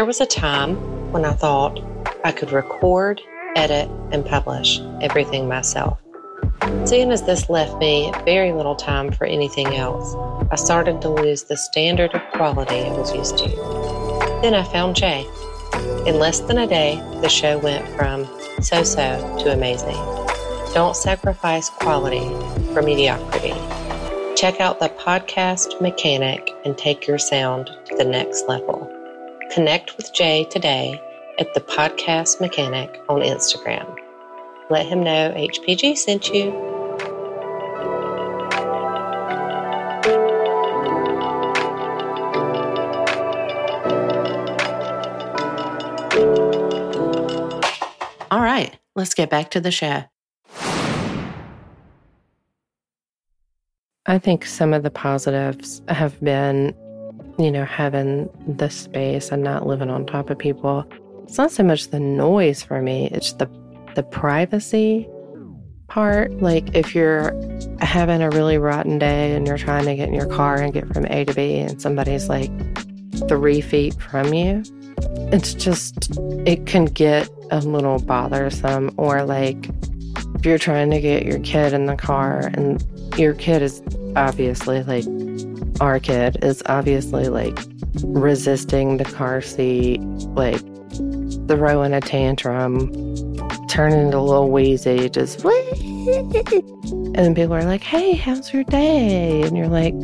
There 0.00 0.06
was 0.06 0.22
a 0.22 0.24
time 0.24 0.76
when 1.12 1.26
I 1.26 1.34
thought 1.34 1.78
I 2.24 2.32
could 2.32 2.52
record 2.52 3.20
edit, 3.54 3.86
and 4.12 4.24
publish 4.24 4.80
everything 5.02 5.46
myself. 5.46 6.00
Seeing 6.86 7.12
as 7.12 7.24
this 7.24 7.50
left 7.50 7.76
me 7.76 8.10
very 8.24 8.52
little 8.52 8.76
time 8.76 9.12
for 9.12 9.26
anything 9.26 9.74
else, 9.74 10.14
I 10.50 10.56
started 10.56 11.02
to 11.02 11.10
lose 11.10 11.42
the 11.42 11.56
standard 11.58 12.14
of 12.14 12.22
quality 12.32 12.76
I 12.76 12.96
was 12.96 13.14
used 13.14 13.36
to. 13.40 13.48
Then 14.40 14.54
I 14.54 14.64
found 14.64 14.96
Jay. 14.96 15.26
In 16.06 16.18
less 16.18 16.40
than 16.40 16.56
a 16.56 16.66
day, 16.66 16.96
the 17.20 17.28
show 17.28 17.58
went 17.58 17.86
from 17.94 18.26
so 18.62 18.82
so 18.82 19.38
to 19.40 19.52
amazing. 19.52 20.00
Don't 20.72 20.96
sacrifice 20.96 21.68
quality 21.68 22.26
for 22.72 22.80
mediocrity. 22.80 23.52
Check 24.34 24.62
out 24.62 24.80
the 24.80 24.88
podcast 24.98 25.78
mechanic 25.82 26.48
and 26.64 26.78
take 26.78 27.06
your 27.06 27.18
sound 27.18 27.66
to 27.84 27.96
the 27.96 28.04
next 28.06 28.48
level. 28.48 28.96
Connect 29.52 29.96
with 29.96 30.12
Jay 30.14 30.44
today 30.44 31.00
at 31.40 31.52
the 31.54 31.60
Podcast 31.60 32.40
Mechanic 32.40 33.00
on 33.08 33.20
Instagram. 33.20 33.96
Let 34.70 34.86
him 34.86 35.02
know 35.02 35.32
HPG 35.36 35.96
sent 35.98 36.28
you. 36.32 36.52
All 48.30 48.40
right, 48.40 48.78
let's 48.94 49.14
get 49.14 49.30
back 49.30 49.50
to 49.50 49.60
the 49.60 49.72
show. 49.72 50.04
I 54.06 54.18
think 54.18 54.46
some 54.46 54.72
of 54.72 54.84
the 54.84 54.90
positives 54.90 55.82
have 55.88 56.20
been, 56.20 56.72
you 57.38 57.50
know, 57.50 57.64
having 57.64 58.28
the 58.46 58.68
space 58.68 59.30
and 59.30 59.42
not 59.42 59.66
living 59.66 59.90
on 59.90 60.06
top 60.06 60.30
of 60.30 60.38
people 60.38 60.86
it's 61.30 61.38
not 61.38 61.52
so 61.52 61.62
much 61.62 61.90
the 61.90 62.00
noise 62.00 62.60
for 62.60 62.82
me, 62.82 63.08
it's 63.12 63.34
the 63.34 63.48
the 63.94 64.02
privacy 64.02 65.08
part. 65.86 66.32
Like 66.42 66.74
if 66.74 66.92
you're 66.92 67.32
having 67.78 68.20
a 68.20 68.30
really 68.30 68.58
rotten 68.58 68.98
day 68.98 69.36
and 69.36 69.46
you're 69.46 69.56
trying 69.56 69.84
to 69.84 69.94
get 69.94 70.08
in 70.08 70.14
your 70.14 70.26
car 70.26 70.60
and 70.60 70.72
get 70.72 70.92
from 70.92 71.06
A 71.06 71.24
to 71.24 71.32
B 71.32 71.58
and 71.58 71.80
somebody's 71.80 72.28
like 72.28 72.50
three 73.28 73.60
feet 73.60 73.94
from 73.94 74.34
you, 74.34 74.64
it's 75.30 75.54
just 75.54 76.18
it 76.48 76.66
can 76.66 76.86
get 76.86 77.30
a 77.52 77.60
little 77.60 78.00
bothersome 78.00 78.92
or 78.96 79.22
like 79.22 79.70
if 80.34 80.44
you're 80.44 80.58
trying 80.58 80.90
to 80.90 81.00
get 81.00 81.24
your 81.24 81.38
kid 81.38 81.72
in 81.72 81.86
the 81.86 81.94
car 81.94 82.50
and 82.54 82.84
your 83.16 83.34
kid 83.34 83.62
is 83.62 83.80
obviously 84.16 84.82
like 84.82 85.04
our 85.80 85.98
kid 85.98 86.38
is 86.42 86.62
obviously 86.66 87.28
like 87.28 87.58
resisting 88.02 88.98
the 88.98 89.04
car 89.04 89.40
seat 89.40 90.00
like 90.34 90.60
throwing 91.48 91.92
a 91.92 92.00
tantrum, 92.00 92.90
turning 93.68 94.06
into 94.06 94.20
little 94.20 94.50
wheezy, 94.50 95.08
just 95.08 95.44
and 95.44 97.36
people 97.36 97.54
are 97.54 97.64
like, 97.64 97.82
hey, 97.82 98.14
how's 98.14 98.52
your 98.52 98.64
day? 98.64 99.42
And 99.42 99.56
you're 99.56 99.68
like, 99.68 99.94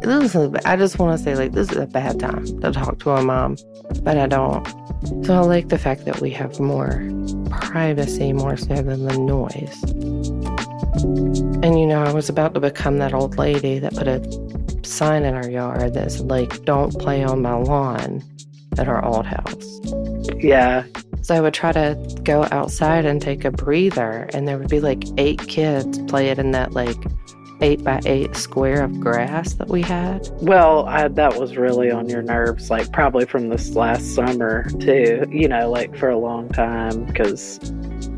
this 0.00 0.34
is, 0.34 0.54
I 0.64 0.76
just 0.76 0.98
want 0.98 1.16
to 1.16 1.22
say, 1.22 1.36
like, 1.36 1.52
this 1.52 1.70
is 1.70 1.76
a 1.76 1.86
bad 1.86 2.18
time 2.18 2.46
to 2.60 2.72
talk 2.72 2.98
to 3.00 3.10
a 3.10 3.22
mom, 3.22 3.56
but 4.02 4.16
I 4.16 4.26
don't. 4.26 4.66
So 5.24 5.34
I 5.34 5.40
like 5.40 5.68
the 5.68 5.78
fact 5.78 6.04
that 6.06 6.20
we 6.20 6.30
have 6.30 6.58
more 6.58 7.08
privacy 7.50 8.32
more 8.32 8.56
so 8.56 8.74
than 8.74 9.04
the 9.04 9.18
noise. 9.18 9.82
And 11.62 11.78
you 11.78 11.86
know, 11.86 12.02
I 12.02 12.12
was 12.12 12.28
about 12.28 12.54
to 12.54 12.60
become 12.60 12.98
that 12.98 13.14
old 13.14 13.38
lady 13.38 13.78
that 13.78 13.94
put 13.94 14.08
a 14.08 14.18
sign 14.90 15.24
in 15.24 15.34
our 15.34 15.48
yard 15.48 15.94
that's 15.94 16.20
like, 16.20 16.64
don't 16.64 16.92
play 16.98 17.22
on 17.22 17.42
my 17.42 17.54
lawn 17.54 18.22
at 18.78 18.88
our 18.88 19.04
old 19.04 19.26
house. 19.26 19.80
Yeah. 20.36 20.84
So 21.22 21.34
I 21.34 21.40
would 21.40 21.54
try 21.54 21.72
to 21.72 21.96
go 22.24 22.46
outside 22.50 23.04
and 23.04 23.20
take 23.20 23.44
a 23.44 23.50
breather, 23.50 24.28
and 24.32 24.48
there 24.48 24.58
would 24.58 24.70
be 24.70 24.80
like 24.80 25.04
eight 25.18 25.46
kids 25.46 25.98
playing 26.08 26.38
in 26.38 26.52
that 26.52 26.72
like 26.72 26.96
eight 27.62 27.84
by 27.84 28.00
eight 28.06 28.34
square 28.36 28.82
of 28.82 29.00
grass 29.00 29.52
that 29.54 29.68
we 29.68 29.82
had. 29.82 30.28
Well, 30.40 30.86
I, 30.86 31.08
that 31.08 31.36
was 31.36 31.58
really 31.58 31.90
on 31.90 32.08
your 32.08 32.22
nerves, 32.22 32.70
like 32.70 32.90
probably 32.90 33.26
from 33.26 33.50
this 33.50 33.74
last 33.74 34.14
summer 34.14 34.64
too, 34.80 35.26
you 35.30 35.46
know, 35.46 35.70
like 35.70 35.94
for 35.96 36.08
a 36.08 36.18
long 36.18 36.48
time, 36.48 37.04
because 37.04 37.60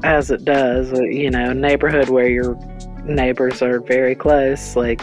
as 0.04 0.30
it 0.30 0.44
does, 0.44 0.92
uh, 0.92 1.02
you 1.02 1.28
know, 1.30 1.52
neighborhood 1.52 2.08
where 2.08 2.28
your 2.28 2.54
neighbors 3.04 3.62
are 3.62 3.80
very 3.80 4.14
close, 4.14 4.76
like, 4.76 5.02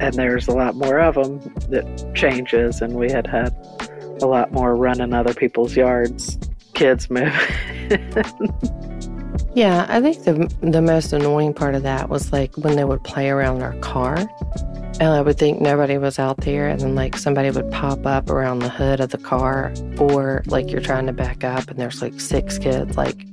and 0.00 0.14
there's 0.14 0.48
a 0.48 0.52
lot 0.52 0.74
more 0.74 0.98
of 0.98 1.14
them 1.14 1.38
that 1.70 2.12
changes, 2.14 2.80
and 2.80 2.94
we 2.94 3.10
had 3.10 3.26
had 3.26 3.54
a 4.20 4.26
lot 4.26 4.52
more 4.52 4.76
running 4.76 5.12
other 5.12 5.34
people's 5.34 5.76
yards, 5.76 6.38
kids 6.74 7.08
moving. 7.10 7.32
Yeah, 9.58 9.86
I 9.88 10.00
think 10.00 10.22
the 10.22 10.54
the 10.60 10.80
most 10.80 11.12
annoying 11.12 11.52
part 11.52 11.74
of 11.74 11.82
that 11.82 12.08
was 12.08 12.32
like 12.32 12.56
when 12.56 12.76
they 12.76 12.84
would 12.84 13.02
play 13.02 13.28
around 13.28 13.60
our 13.62 13.74
car. 13.78 14.16
And 15.00 15.08
I 15.10 15.20
would 15.20 15.36
think 15.36 15.60
nobody 15.60 15.98
was 15.98 16.18
out 16.20 16.36
there, 16.38 16.68
and 16.68 16.80
then 16.80 16.94
like 16.94 17.16
somebody 17.16 17.50
would 17.50 17.68
pop 17.72 18.06
up 18.06 18.30
around 18.30 18.60
the 18.60 18.68
hood 18.68 19.00
of 19.00 19.10
the 19.10 19.18
car, 19.18 19.72
or 19.98 20.44
like 20.46 20.70
you're 20.70 20.80
trying 20.80 21.06
to 21.06 21.12
back 21.12 21.42
up 21.42 21.68
and 21.68 21.76
there's 21.76 22.00
like 22.02 22.20
six 22.20 22.58
kids, 22.58 22.96
like 22.96 23.24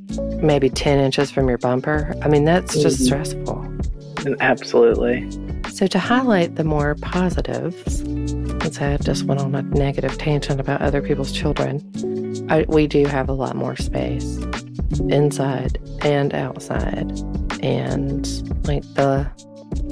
maybe 0.42 0.68
10 0.68 1.00
inches 1.00 1.30
from 1.30 1.48
your 1.48 1.60
bumper. 1.60 2.14
I 2.24 2.28
mean, 2.28 2.46
that's 2.46 2.82
just 2.82 2.98
mm-hmm. 2.98 3.06
stressful. 3.06 3.95
Absolutely. 4.40 5.30
So, 5.72 5.88
to 5.88 6.00
highlight 6.00 6.56
the 6.56 6.64
more 6.64 6.96
positives, 6.96 7.98
since 7.98 8.82
I 8.82 8.98
just 8.98 9.24
went 9.24 9.42
on 9.42 9.54
a 9.56 9.62
negative 9.62 10.18
tangent 10.18 10.60
about 10.60 10.82
other 10.82 11.02
people's 11.02 11.32
children, 11.32 11.82
I, 12.50 12.66
we 12.68 12.88
do 12.88 13.06
have 13.06 13.30
a 13.30 13.34
lot 13.34 13.56
more 13.56 13.76
space 13.76 14.38
inside 15.10 15.80
and 16.02 16.34
outside. 16.34 17.12
And 17.62 18.26
like 18.68 18.84
the 18.94 19.30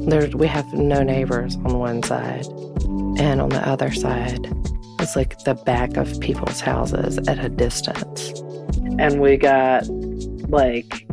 there 0.07 0.29
we 0.35 0.47
have 0.47 0.71
no 0.73 1.03
neighbors 1.03 1.55
on 1.57 1.79
one 1.79 2.03
side 2.03 2.45
and 3.17 3.41
on 3.41 3.49
the 3.49 3.61
other 3.67 3.91
side 3.91 4.47
it's 4.99 5.15
like 5.15 5.37
the 5.39 5.53
back 5.53 5.97
of 5.97 6.19
people's 6.21 6.61
houses 6.61 7.17
at 7.27 7.37
a 7.37 7.49
distance. 7.49 8.39
And 8.99 9.19
we 9.19 9.35
got 9.35 9.85
like 10.49 11.05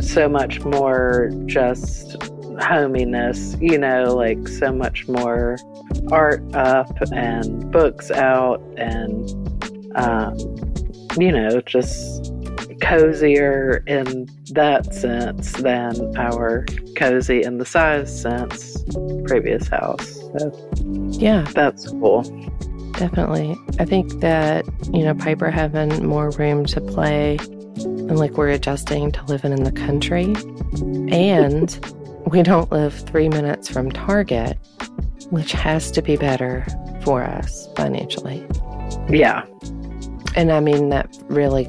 so 0.00 0.28
much 0.28 0.64
more 0.64 1.30
just 1.44 2.16
hominess, 2.60 3.56
you 3.60 3.78
know, 3.78 4.14
like 4.14 4.48
so 4.48 4.72
much 4.72 5.08
more 5.08 5.58
art 6.10 6.42
up 6.54 6.96
and 7.12 7.70
books 7.70 8.10
out 8.10 8.62
and 8.76 9.30
um, 9.96 10.36
you 11.18 11.32
know, 11.32 11.60
just 11.62 12.32
cozier 12.80 13.82
in 13.86 14.28
that 14.50 14.94
sense 14.94 15.52
than 15.52 16.16
our 16.16 16.66
cozy 16.94 17.42
in 17.42 17.58
the 17.58 17.64
size 17.64 18.20
sense 18.20 18.84
previous 19.24 19.66
house. 19.68 20.14
So 20.38 20.70
yeah, 21.12 21.42
that's 21.54 21.90
cool. 21.90 22.22
Definitely. 22.92 23.56
I 23.78 23.84
think 23.84 24.20
that, 24.20 24.64
you 24.92 25.04
know, 25.04 25.14
Piper 25.14 25.50
having 25.50 26.06
more 26.06 26.30
room 26.30 26.64
to 26.66 26.80
play 26.80 27.38
and 27.76 28.18
like 28.18 28.32
we're 28.32 28.48
adjusting 28.48 29.12
to 29.12 29.24
living 29.24 29.52
in 29.52 29.64
the 29.64 29.72
country 29.72 30.34
and 31.14 31.78
we 32.26 32.42
don't 32.42 32.70
live 32.72 32.92
three 32.92 33.28
minutes 33.28 33.68
from 33.68 33.90
Target, 33.90 34.58
which 35.30 35.52
has 35.52 35.90
to 35.92 36.02
be 36.02 36.16
better 36.16 36.66
for 37.02 37.22
us 37.22 37.68
financially. 37.76 38.46
Yeah. 39.08 39.44
And 40.34 40.52
I 40.52 40.60
mean 40.60 40.88
that 40.90 41.16
really, 41.28 41.66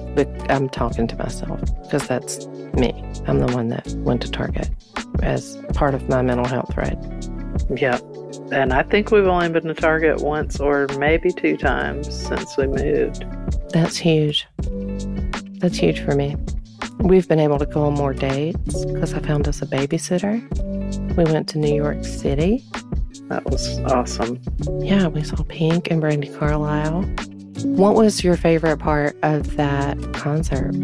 I'm 0.49 0.67
talking 0.69 1.07
to 1.07 1.15
myself 1.15 1.61
because 1.83 2.07
that's 2.07 2.47
me. 2.73 2.91
I'm 3.27 3.39
the 3.39 3.53
one 3.53 3.69
that 3.69 3.87
went 3.99 4.21
to 4.23 4.31
Target 4.31 4.69
as 5.21 5.57
part 5.73 5.93
of 5.93 6.09
my 6.09 6.21
mental 6.21 6.47
health, 6.47 6.75
right? 6.75 6.97
Yeah. 7.75 7.99
And 8.51 8.73
I 8.73 8.83
think 8.83 9.11
we've 9.11 9.27
only 9.27 9.49
been 9.49 9.63
to 9.63 9.73
Target 9.73 10.21
once 10.21 10.59
or 10.59 10.87
maybe 10.97 11.31
two 11.31 11.55
times 11.55 12.13
since 12.27 12.57
we 12.57 12.67
moved. 12.67 13.25
That's 13.69 13.97
huge. 13.97 14.47
That's 15.59 15.77
huge 15.77 15.99
for 15.99 16.15
me. 16.15 16.35
We've 17.07 17.25
been 17.25 17.39
able 17.39 17.57
to 17.57 17.65
go 17.65 17.85
on 17.85 17.93
more 17.93 18.13
dates 18.13 18.83
because 18.83 19.13
I 19.13 19.19
found 19.19 19.47
us 19.47 19.61
a 19.61 19.65
babysitter. 19.65 20.41
We 21.15 21.23
went 21.23 21.47
to 21.49 21.57
New 21.57 21.73
York 21.73 22.03
City. 22.03 22.65
That 23.29 23.45
was 23.45 23.79
awesome. 23.79 24.41
Yeah, 24.79 25.07
we 25.07 25.23
saw 25.23 25.41
Pink 25.43 25.89
and 25.89 26.03
Brandi 26.03 26.37
Carlile. 26.37 27.03
What 27.63 27.95
was 27.95 28.25
your 28.25 28.35
favorite 28.35 28.79
part 28.79 29.17
of 29.23 29.55
that 29.55 29.97
concert? 30.15 30.75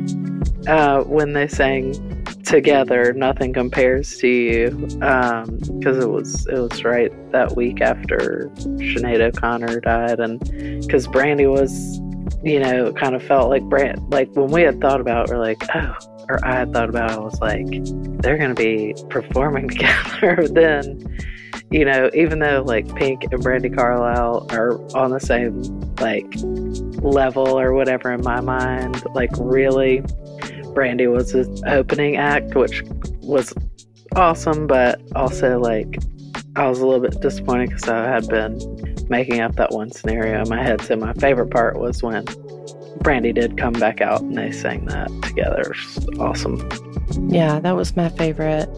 Uh, 0.66 1.04
when 1.04 1.34
they 1.34 1.46
sang 1.50 2.24
together, 2.46 3.12
"Nothing 3.12 3.52
Compares 3.52 4.18
to 4.20 4.28
You," 4.30 4.70
because 4.72 5.98
um, 5.98 6.02
it 6.02 6.10
was 6.10 6.48
it 6.48 6.58
was 6.58 6.86
right 6.86 7.12
that 7.34 7.58
week 7.58 7.82
after 7.82 8.50
Sinead 8.56 9.20
O'Connor 9.20 9.82
died, 9.82 10.22
and 10.22 10.40
because 10.86 11.06
Brandy 11.06 11.48
was, 11.48 12.00
you 12.44 12.60
know, 12.60 12.88
it 12.88 12.96
kind 12.96 13.16
of 13.16 13.24
felt 13.24 13.50
like 13.50 13.64
Brand 13.64 14.12
like 14.12 14.30
when 14.36 14.52
we 14.52 14.62
had 14.62 14.82
thought 14.82 15.02
about, 15.02 15.30
we're 15.30 15.38
like, 15.38 15.64
oh, 15.76 15.96
or 16.30 16.46
I 16.46 16.56
had 16.56 16.74
thought 16.74 16.90
about, 16.90 17.12
I 17.12 17.20
was 17.20 17.40
like, 17.42 17.68
they're 18.22 18.38
gonna 18.38 18.54
be 18.54 18.96
performing 19.10 19.68
together 19.70 20.48
then 20.48 21.04
you 21.74 21.86
know, 21.86 22.10
even 22.14 22.38
though 22.38 22.64
like 22.66 22.94
Pink 22.96 23.24
and 23.24 23.44
Brandi 23.44 23.76
Carlile 23.76 24.46
are 24.52 24.80
on 24.96 25.10
the 25.10 25.20
same 25.20 25.64
like 26.00 26.28
level 27.02 27.60
or 27.60 27.74
whatever 27.74 28.12
in 28.12 28.22
my 28.22 28.42
mind, 28.42 29.04
like 29.16 29.32
really, 29.40 30.02
Brandi 30.76 31.12
was 31.12 31.32
the 31.32 31.64
opening 31.68 32.16
act, 32.16 32.54
which 32.54 32.84
was 33.22 33.56
awesome, 34.16 34.68
but 34.68 35.02
also 35.16 35.60
like 35.60 35.98
I 36.56 36.68
was 36.68 36.80
a 36.80 36.86
little 36.86 37.02
bit 37.02 37.20
disappointed 37.20 37.70
because 37.70 37.90
I 37.90 38.06
had 38.06 38.28
been 38.28 38.60
making 39.10 39.42
up 39.42 39.56
that 39.56 39.72
one 39.72 39.92
scenario 39.92 40.42
in 40.44 40.50
my 40.50 40.62
head. 40.62 40.82
So 40.82 40.96
my 40.96 41.14
favorite 41.14 41.50
part 41.50 41.80
was 41.80 42.04
when 42.04 42.26
Brandi 43.00 43.34
did 43.34 43.58
come 43.58 43.74
back 43.74 44.02
out 44.02 44.22
and 44.22 44.38
they 44.38 44.52
sang 44.52 44.86
that 44.86 45.10
together. 45.24 45.74
awesome. 46.20 46.70
Yeah, 47.30 47.60
that 47.60 47.76
was 47.76 47.96
my 47.96 48.10
favorite. 48.10 48.70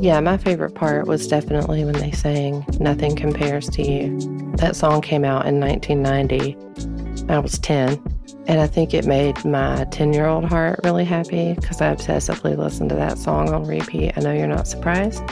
Yeah, 0.00 0.20
my 0.20 0.36
favorite 0.36 0.74
part 0.74 1.06
was 1.06 1.26
definitely 1.26 1.84
when 1.84 1.94
they 1.94 2.10
sang 2.12 2.64
Nothing 2.78 3.16
Compares 3.16 3.68
to 3.70 3.82
You. 3.82 4.18
That 4.56 4.76
song 4.76 5.00
came 5.00 5.24
out 5.24 5.46
in 5.46 5.58
1990. 5.58 7.32
I 7.32 7.38
was 7.38 7.58
10. 7.58 8.02
And 8.46 8.60
I 8.60 8.66
think 8.66 8.92
it 8.92 9.06
made 9.06 9.42
my 9.44 9.84
10 9.90 10.12
year 10.12 10.26
old 10.26 10.44
heart 10.44 10.80
really 10.84 11.04
happy 11.04 11.54
because 11.54 11.80
I 11.80 11.94
obsessively 11.94 12.56
listened 12.58 12.90
to 12.90 12.96
that 12.96 13.16
song 13.16 13.50
on 13.50 13.64
repeat. 13.64 14.12
I 14.16 14.20
know 14.20 14.32
you're 14.32 14.48
not 14.48 14.66
surprised. 14.66 15.22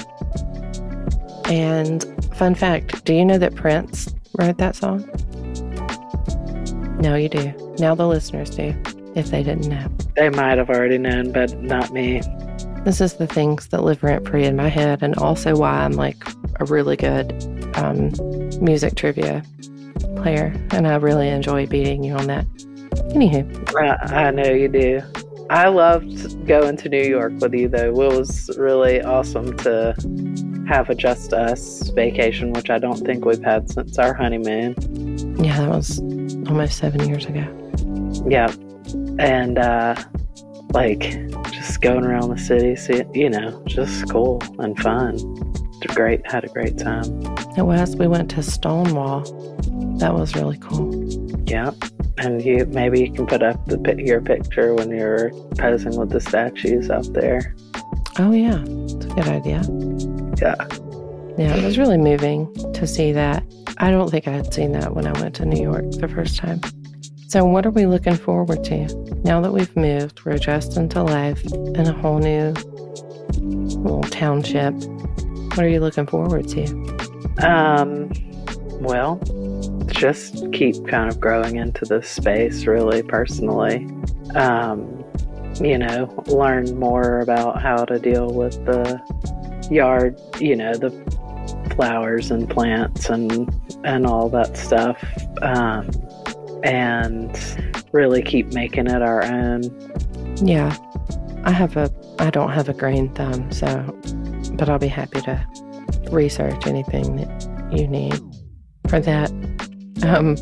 And 1.51 2.05
fun 2.37 2.55
fact 2.55 3.05
do 3.05 3.13
you 3.13 3.25
know 3.25 3.37
that 3.37 3.57
Prince 3.57 4.15
wrote 4.39 4.59
that 4.59 4.77
song? 4.77 5.05
No, 7.01 7.17
you 7.17 7.29
do. 7.29 7.53
Now 7.79 7.95
the 7.95 8.07
listeners 8.07 8.51
do, 8.51 8.75
if 9.17 9.31
they 9.31 9.43
didn't 9.43 9.69
know. 9.69 9.89
They 10.15 10.29
might 10.31 10.59
have 10.59 10.71
already 10.71 10.99
known, 10.99 11.33
but 11.33 11.61
not 11.61 11.93
me. 11.93 12.23
This 12.85 13.01
is 13.01 13.15
the 13.15 13.27
things 13.27 13.69
that 13.69 13.83
live 13.83 14.03
rent 14.03 14.29
free 14.29 14.45
in 14.45 14.55
my 14.55 14.69
head, 14.69 15.03
and 15.03 15.17
also 15.17 15.57
why 15.57 15.85
I'm 15.85 15.93
like 15.93 16.23
a 16.61 16.65
really 16.67 16.97
good 16.97 17.33
um, 17.75 18.13
music 18.61 18.95
trivia 18.95 19.43
player, 20.17 20.55
and 20.71 20.87
I 20.87 20.97
really 20.97 21.29
enjoy 21.29 21.67
beating 21.67 22.05
you 22.05 22.15
on 22.15 22.27
that. 22.29 22.47
Anywho, 23.13 23.75
I, 23.77 24.29
I 24.29 24.31
know 24.31 24.51
you 24.51 24.69
do. 24.69 25.03
I 25.51 25.69
loved 25.69 26.47
going 26.47 26.77
to 26.77 26.89
New 26.89 27.03
York 27.03 27.33
with 27.41 27.55
you, 27.55 27.69
though. 27.69 27.89
It 27.89 27.95
was 27.95 28.57
really 28.57 29.03
awesome 29.03 29.57
to 29.59 29.95
have 30.71 30.89
a 30.89 30.95
just 30.95 31.33
us 31.33 31.89
vacation, 31.91 32.53
which 32.53 32.71
I 32.71 32.79
don't 32.79 33.05
think 33.05 33.25
we've 33.25 33.43
had 33.43 33.69
since 33.69 33.99
our 33.99 34.15
honeymoon. 34.15 34.77
Yeah, 35.43 35.59
that 35.63 35.69
was 35.69 35.99
almost 36.49 36.79
seven 36.79 37.09
years 37.09 37.27
ago. 37.27 37.45
Yeah. 38.29 38.55
And 39.19 39.59
uh, 39.59 39.97
like 40.73 41.01
just 41.51 41.81
going 41.81 42.05
around 42.05 42.31
the 42.31 42.39
city, 42.39 42.77
see, 42.77 43.03
you 43.13 43.29
know, 43.29 43.61
just 43.67 44.09
cool 44.11 44.41
and 44.61 44.79
fun. 44.79 45.19
Great, 45.89 46.21
had 46.31 46.45
a 46.45 46.49
great 46.49 46.79
time. 46.79 47.21
It 47.57 47.63
was. 47.63 47.97
We 47.97 48.07
went 48.07 48.31
to 48.33 48.43
Stonewall. 48.43 49.23
That 49.99 50.15
was 50.15 50.37
really 50.37 50.59
cool. 50.59 50.95
Yeah, 51.47 51.73
and 52.19 52.45
you 52.45 52.67
maybe 52.67 53.01
you 53.01 53.13
can 53.13 53.27
put 53.27 53.43
up 53.43 53.65
the 53.67 53.79
your 53.99 54.21
picture 54.21 54.75
when 54.75 54.91
you're 54.91 55.31
posing 55.57 55.99
with 55.99 56.11
the 56.11 56.21
statues 56.21 56.91
out 56.91 57.11
there. 57.15 57.57
Oh 58.19 58.33
yeah, 58.33 58.63
it's 58.67 59.07
a 59.07 59.09
Good 59.09 59.29
idea. 59.29 59.63
Yeah. 60.41 60.55
Yeah, 61.39 61.55
it 61.57 61.65
was 61.65 61.79
really 61.79 61.97
moving 61.97 62.53
to 62.75 62.87
see 62.87 63.13
that. 63.13 63.43
I 63.79 63.91
don't 63.91 64.11
think 64.11 64.29
I 64.29 64.33
had 64.33 64.53
seen 64.53 64.73
that 64.73 64.95
when 64.95 65.07
I 65.07 65.19
went 65.21 65.35
to 65.37 65.47
New 65.47 65.63
York 65.63 65.91
the 65.93 66.09
first 66.09 66.37
time. 66.37 66.61
So, 67.29 67.45
what 67.45 67.65
are 67.65 67.71
we 67.71 67.87
looking 67.87 68.17
forward 68.17 68.65
to 68.65 68.89
now 69.25 69.41
that 69.41 69.53
we've 69.53 69.75
moved? 69.77 70.25
We're 70.25 70.33
adjusting 70.33 70.89
to 70.91 71.03
life 71.03 71.43
in 71.45 71.87
a 71.87 71.93
whole 71.93 72.19
new 72.19 72.53
little 73.39 74.03
township. 74.03 74.75
What 74.75 75.61
are 75.61 75.69
you 75.69 75.81
looking 75.81 76.07
forward 76.07 76.49
to? 76.49 76.65
Um, 77.47 78.11
well, 78.81 79.21
just 79.87 80.53
keep 80.53 80.87
kind 80.89 81.09
of 81.09 81.21
growing 81.21 81.57
into 81.57 81.85
this 81.85 82.09
space, 82.09 82.67
really, 82.67 83.03
personally. 83.03 83.87
Um, 84.35 85.05
you 85.61 85.79
know, 85.79 86.23
learn 86.27 86.79
more 86.79 87.21
about 87.21 87.63
how 87.63 87.85
to 87.85 87.99
deal 87.99 88.33
with 88.33 88.65
the 88.67 89.01
yard, 89.71 90.21
you 90.39 90.57
know, 90.57 90.75
the 90.75 90.91
flowers 91.75 92.31
and 92.31 92.49
plants 92.49 93.09
and 93.09 93.49
and 93.85 94.07
all 94.07 94.29
that 94.29 94.57
stuff. 94.57 95.03
Um, 95.43 95.91
and 96.63 97.39
really 97.93 98.23
keep 98.23 98.53
making 98.53 98.87
it 98.87 99.03
our 99.03 99.25
own. 99.25 99.63
Yeah. 100.43 100.77
I 101.45 101.53
have 101.53 101.77
a 101.77 101.91
I 102.19 102.31
don't 102.31 102.51
have 102.51 102.69
a 102.69 102.75
green 102.75 103.09
thumb, 103.15 103.51
so 103.51 103.99
but 104.55 104.69
I'll 104.69 104.79
be 104.79 104.89
happy 104.89 105.21
to 105.23 105.47
research 106.11 106.67
anything 106.67 107.17
that 107.17 107.73
you 107.73 107.87
need 107.87 108.21
for 108.89 109.01
that. 109.01 109.31
Um 110.03 110.37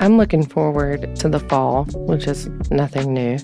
I'm 0.00 0.18
looking 0.18 0.44
forward 0.44 1.14
to 1.16 1.28
the 1.28 1.38
fall, 1.38 1.84
which 1.94 2.26
is 2.26 2.48
nothing 2.70 3.14
new. 3.14 3.38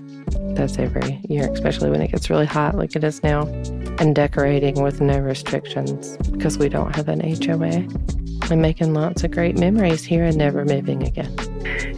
That's 0.54 0.78
every 0.78 1.20
year, 1.28 1.50
especially 1.52 1.90
when 1.90 2.02
it 2.02 2.10
gets 2.10 2.28
really 2.28 2.44
hot 2.44 2.74
like 2.74 2.96
it 2.96 3.04
is 3.04 3.22
now, 3.22 3.44
and 4.00 4.14
decorating 4.14 4.82
with 4.82 5.00
no 5.00 5.18
restrictions 5.18 6.16
because 6.32 6.58
we 6.58 6.68
don't 6.68 6.96
have 6.96 7.08
an 7.08 7.20
HOA. 7.20 7.86
I'm 8.50 8.60
making 8.60 8.94
lots 8.94 9.22
of 9.22 9.30
great 9.30 9.56
memories 9.58 10.02
here 10.02 10.24
and 10.24 10.36
never 10.36 10.64
moving 10.64 11.02
again. 11.06 11.32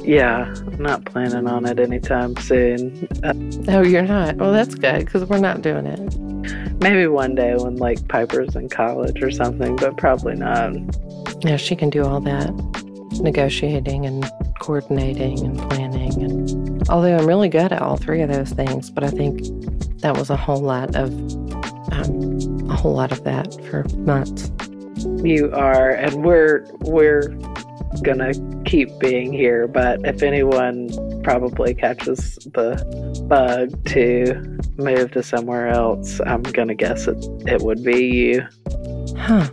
Yeah, 0.05 0.53
I'm 0.67 0.83
not 0.83 1.05
planning 1.07 1.47
on 1.47 1.65
it 1.65 1.79
anytime 1.81 2.37
soon. 2.37 3.09
Uh, 3.23 3.33
Oh, 3.73 3.83
you're 3.83 4.03
not? 4.03 4.37
Well, 4.37 4.53
that's 4.53 4.75
good 4.75 5.05
because 5.07 5.25
we're 5.25 5.39
not 5.39 5.63
doing 5.63 5.87
it. 5.87 6.81
maybe 6.83 7.07
one 7.07 7.35
day 7.37 7.55
when 7.55 7.77
like 7.77 8.07
Piper's 8.09 8.57
in 8.57 8.69
college 8.69 9.23
or 9.23 9.31
something, 9.31 9.77
but 9.77 9.97
probably 9.97 10.35
not. 10.35 10.75
Yeah, 11.45 11.57
she 11.57 11.77
can 11.77 11.89
do 11.89 12.05
all 12.05 12.21
that 12.21 12.51
negotiating 13.21 14.05
and 14.07 14.29
coordinating 14.59 15.39
and 15.41 15.59
planning. 15.71 16.23
And 16.23 16.89
although 16.89 17.17
I'm 17.17 17.27
really 17.27 17.49
good 17.49 17.73
at 17.73 17.81
all 17.81 17.97
three 17.97 18.21
of 18.23 18.29
those 18.29 18.51
things, 18.51 18.91
but 18.91 19.05
I 19.05 19.11
think 19.11 19.43
that 20.01 20.17
was 20.17 20.29
a 20.31 20.37
whole 20.37 20.61
lot 20.61 20.97
of 20.97 21.11
um, 21.93 22.71
a 22.71 22.75
whole 22.75 22.95
lot 22.95 23.13
of 23.13 23.25
that 23.25 23.55
for 23.67 23.85
months. 23.99 24.51
You 25.25 25.51
are, 25.53 25.91
and 25.91 26.25
we're 26.25 26.67
we're 26.81 27.29
gonna 28.03 28.33
keep 28.65 28.89
being 28.99 29.33
here. 29.33 29.67
But 29.67 30.05
if 30.07 30.23
anyone 30.23 30.91
probably 31.23 31.75
catches 31.75 32.37
the 32.53 32.77
bug 33.29 33.85
to 33.87 34.59
move 34.77 35.13
to 35.13 35.23
somewhere 35.23 35.69
else, 35.69 36.21
I'm 36.27 36.43
gonna 36.43 36.75
guess 36.75 37.07
it 37.07 37.25
it 37.47 37.63
would 37.63 37.83
be 37.83 38.07
you. 38.07 38.47
Huh? 39.17 39.49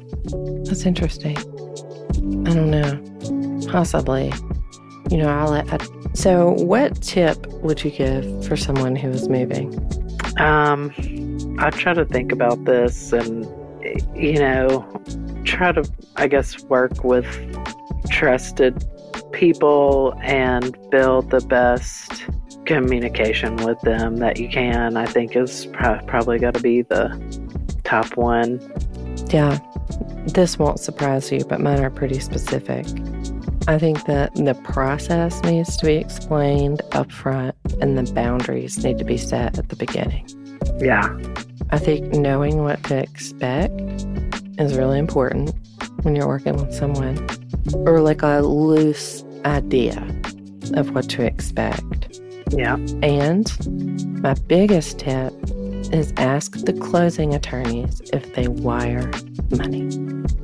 That's 0.66 0.86
interesting. 0.86 1.38
I 1.38 2.54
don't 2.54 2.72
know. 2.72 3.70
Possibly. 3.72 4.32
You 5.10 5.18
know, 5.18 5.30
I'll 5.30 5.52
let. 5.52 5.72
I, 5.74 5.78
so, 6.14 6.52
what 6.52 7.02
tip 7.02 7.46
would 7.64 7.84
you 7.84 7.92
give 7.92 8.46
for 8.46 8.56
someone 8.58 8.96
who 8.96 9.10
is 9.10 9.28
moving? 9.28 9.74
Um, 10.38 10.92
I 11.62 11.70
try 11.72 11.94
to 11.94 12.06
think 12.06 12.32
about 12.32 12.66
this, 12.66 13.12
and 13.12 13.46
you 14.16 14.40
know, 14.40 14.88
try 15.44 15.72
to 15.72 15.90
I 16.16 16.28
guess 16.28 16.64
work 16.64 17.04
with 17.04 17.28
trusted 18.10 18.86
people 19.32 20.14
and 20.22 20.78
build 20.90 21.32
the 21.32 21.42
best 21.42 22.26
communication 22.66 23.56
with 23.58 23.80
them 23.82 24.18
that 24.18 24.40
you 24.40 24.48
can. 24.48 24.96
I 24.96 25.06
think 25.06 25.36
is 25.36 25.66
pro- 25.68 26.00
probably 26.06 26.40
got 26.40 26.54
to 26.54 26.62
be 26.62 26.82
the 26.82 27.10
top 27.84 28.16
one. 28.16 28.60
Yeah, 29.30 29.60
this 30.28 30.58
won't 30.58 30.80
surprise 30.80 31.32
you, 31.32 31.44
but 31.46 31.60
mine 31.60 31.84
are 31.84 31.90
pretty 31.90 32.20
specific. 32.20 32.86
I 33.68 33.78
think 33.78 34.06
that 34.06 34.34
the 34.36 34.56
process 34.64 35.44
needs 35.44 35.78
to 35.78 35.86
be 35.86 35.96
explained 35.96 36.82
up 36.94 37.12
front 37.12 37.56
and 37.82 37.98
the 37.98 38.12
boundaries 38.14 38.84
need 38.84 38.98
to 38.98 39.04
be 39.04 39.18
set 39.18 39.60
at 39.60 39.70
the 39.70 39.76
beginning. 39.76 40.28
Yeah, 40.80 41.16
I 41.72 41.78
think 41.78 42.14
knowing 42.14 42.64
what 42.64 42.84
to 42.86 42.98
expect 42.98 43.80
is 44.58 44.78
really 44.78 44.98
important 45.00 45.54
when 46.04 46.16
you're 46.16 46.28
working 46.28 46.56
with 46.58 46.74
someone, 46.74 47.18
or 47.88 48.02
like 48.02 48.22
a 48.24 48.40
loose 48.42 49.24
idea 49.46 49.98
of 50.74 50.92
what 50.96 51.10
to 51.10 51.24
expect. 51.24 52.20
yeah, 52.52 52.76
And 53.04 53.52
my 54.22 54.34
biggest 54.48 55.00
tip 55.00 55.34
is 55.94 56.14
ask 56.18 56.54
the 56.66 56.74
closing 56.74 57.34
attorneys 57.34 58.02
if 58.14 58.34
they 58.36 58.48
wire 58.48 59.10
money. 59.58 59.90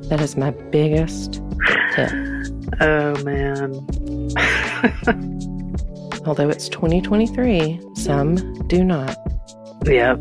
That 0.08 0.20
is 0.20 0.36
my 0.36 0.50
biggest 0.50 1.40
tip. 1.92 2.10
Oh 2.80 3.14
man. 3.22 3.72
Although 6.26 6.48
it's 6.48 6.68
2023, 6.68 7.80
some 7.94 8.34
do 8.66 8.82
not. 8.82 9.16
yep. 9.84 10.20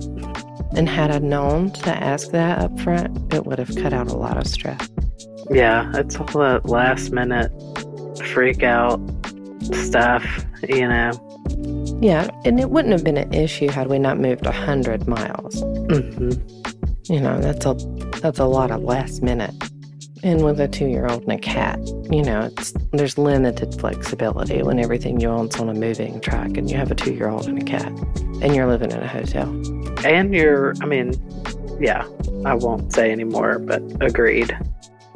And 0.75 0.89
had 0.89 1.11
I 1.11 1.19
known 1.19 1.71
to 1.71 1.89
ask 1.89 2.31
that 2.31 2.59
up 2.59 2.77
front, 2.79 3.33
it 3.33 3.45
would 3.45 3.59
have 3.59 3.73
cut 3.75 3.93
out 3.93 4.07
a 4.07 4.15
lot 4.15 4.38
of 4.38 4.45
stress. 4.47 4.89
Yeah, 5.49 5.91
it's 5.95 6.15
all 6.17 6.25
that 6.25 6.65
last 6.65 7.11
minute 7.11 7.51
freak 8.33 8.63
out 8.63 8.99
stuff, 9.73 10.45
you 10.67 10.88
know. 10.88 11.11
Yeah, 12.01 12.29
and 12.43 12.59
it 12.59 12.69
wouldn't 12.69 12.91
have 12.91 13.03
been 13.03 13.17
an 13.17 13.33
issue 13.33 13.69
had 13.69 13.88
we 13.88 13.99
not 13.99 14.19
moved 14.19 14.45
100 14.45 15.07
miles. 15.07 15.61
hmm 15.61 16.31
You 17.07 17.21
know, 17.21 17.39
that's 17.39 17.65
a 17.65 17.73
that's 18.21 18.39
a 18.39 18.45
lot 18.45 18.71
of 18.71 18.81
last 18.83 19.21
minute. 19.21 19.53
And 20.23 20.43
with 20.43 20.59
a 20.59 20.67
two 20.67 20.88
year 20.88 21.05
old 21.05 21.21
and 21.23 21.33
a 21.33 21.38
cat, 21.38 21.79
you 22.09 22.23
know, 22.23 22.49
it's 22.51 22.73
there's 22.91 23.17
limited 23.17 23.79
flexibility 23.79 24.63
when 24.63 24.79
everything 24.79 25.19
you 25.19 25.29
own's 25.29 25.55
on 25.59 25.69
a 25.69 25.73
moving 25.73 26.19
truck 26.19 26.57
and 26.57 26.69
you 26.69 26.77
have 26.77 26.89
a 26.89 26.95
two 26.95 27.13
year 27.13 27.29
old 27.29 27.47
and 27.47 27.61
a 27.61 27.65
cat 27.65 27.91
and 28.41 28.55
you're 28.55 28.67
living 28.67 28.91
in 28.91 28.99
a 28.99 29.07
hotel. 29.07 29.45
And 30.05 30.33
you're, 30.33 30.73
I 30.81 30.85
mean, 30.85 31.13
yeah, 31.79 32.07
I 32.45 32.53
won't 32.53 32.93
say 32.93 33.11
anymore, 33.11 33.59
but 33.59 33.81
agreed. 34.01 34.55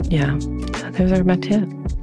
Yeah. 0.05 0.39
So 0.39 0.89
those 0.91 1.11
are 1.11 1.23
my 1.23 1.35
tips. 1.35 1.93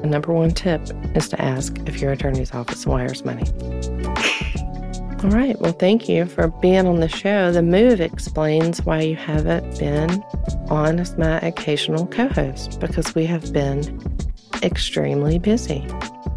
The 0.00 0.06
number 0.06 0.32
one 0.32 0.52
tip 0.52 0.80
is 1.16 1.28
to 1.30 1.42
ask 1.42 1.76
if 1.86 2.00
your 2.00 2.12
attorney's 2.12 2.54
office 2.54 2.86
wires 2.86 3.24
money. 3.24 3.42
All 5.24 5.30
right. 5.30 5.60
Well, 5.60 5.72
thank 5.72 6.08
you 6.08 6.26
for 6.26 6.46
being 6.46 6.86
on 6.86 7.00
the 7.00 7.08
show. 7.08 7.50
The 7.50 7.62
move 7.62 8.00
explains 8.00 8.82
why 8.82 9.00
you 9.00 9.16
haven't 9.16 9.76
been 9.80 10.22
on 10.70 11.00
as 11.00 11.18
my 11.18 11.40
occasional 11.40 12.06
co 12.06 12.28
host 12.28 12.78
because 12.78 13.16
we 13.16 13.26
have 13.26 13.52
been 13.52 14.00
extremely 14.62 15.40
busy. 15.40 15.84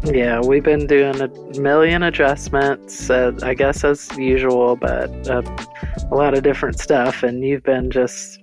Yeah, 0.04 0.40
we've 0.40 0.64
been 0.64 0.88
doing 0.88 1.20
a 1.20 1.28
million 1.60 2.02
adjustments, 2.02 3.08
uh, 3.08 3.38
I 3.44 3.54
guess 3.54 3.84
as 3.84 4.10
usual, 4.18 4.74
but 4.74 5.28
uh, 5.28 5.42
a 6.12 6.14
lot 6.14 6.34
of 6.34 6.42
different 6.42 6.78
stuff. 6.78 7.22
And 7.22 7.42
you've 7.42 7.62
been 7.62 7.90
just 7.90 8.38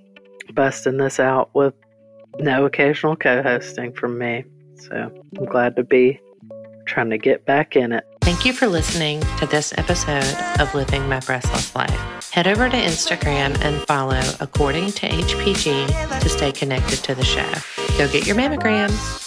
busting 0.54 0.96
this 0.96 1.20
out 1.20 1.54
with 1.54 1.74
no 2.40 2.66
occasional 2.66 3.16
co 3.16 3.42
hosting 3.42 3.92
from 3.92 4.18
me. 4.18 4.44
So 4.76 5.22
I'm 5.38 5.44
glad 5.46 5.76
to 5.76 5.84
be 5.84 6.20
trying 6.86 7.10
to 7.10 7.18
get 7.18 7.46
back 7.46 7.76
in 7.76 7.92
it. 7.92 8.04
Thank 8.22 8.44
you 8.44 8.52
for 8.52 8.66
listening 8.66 9.20
to 9.38 9.46
this 9.46 9.72
episode 9.78 10.36
of 10.60 10.74
Living 10.74 11.08
My 11.08 11.20
Breastless 11.20 11.74
Life. 11.74 12.30
Head 12.32 12.46
over 12.46 12.68
to 12.68 12.76
Instagram 12.76 13.58
and 13.62 13.80
follow 13.86 14.20
According 14.40 14.92
to 14.92 15.08
HPG 15.08 16.20
to 16.20 16.28
stay 16.28 16.52
connected 16.52 16.98
to 17.04 17.14
the 17.14 17.24
show. 17.24 17.48
Go 17.98 18.10
get 18.10 18.26
your 18.26 18.36
mammograms. 18.36 19.19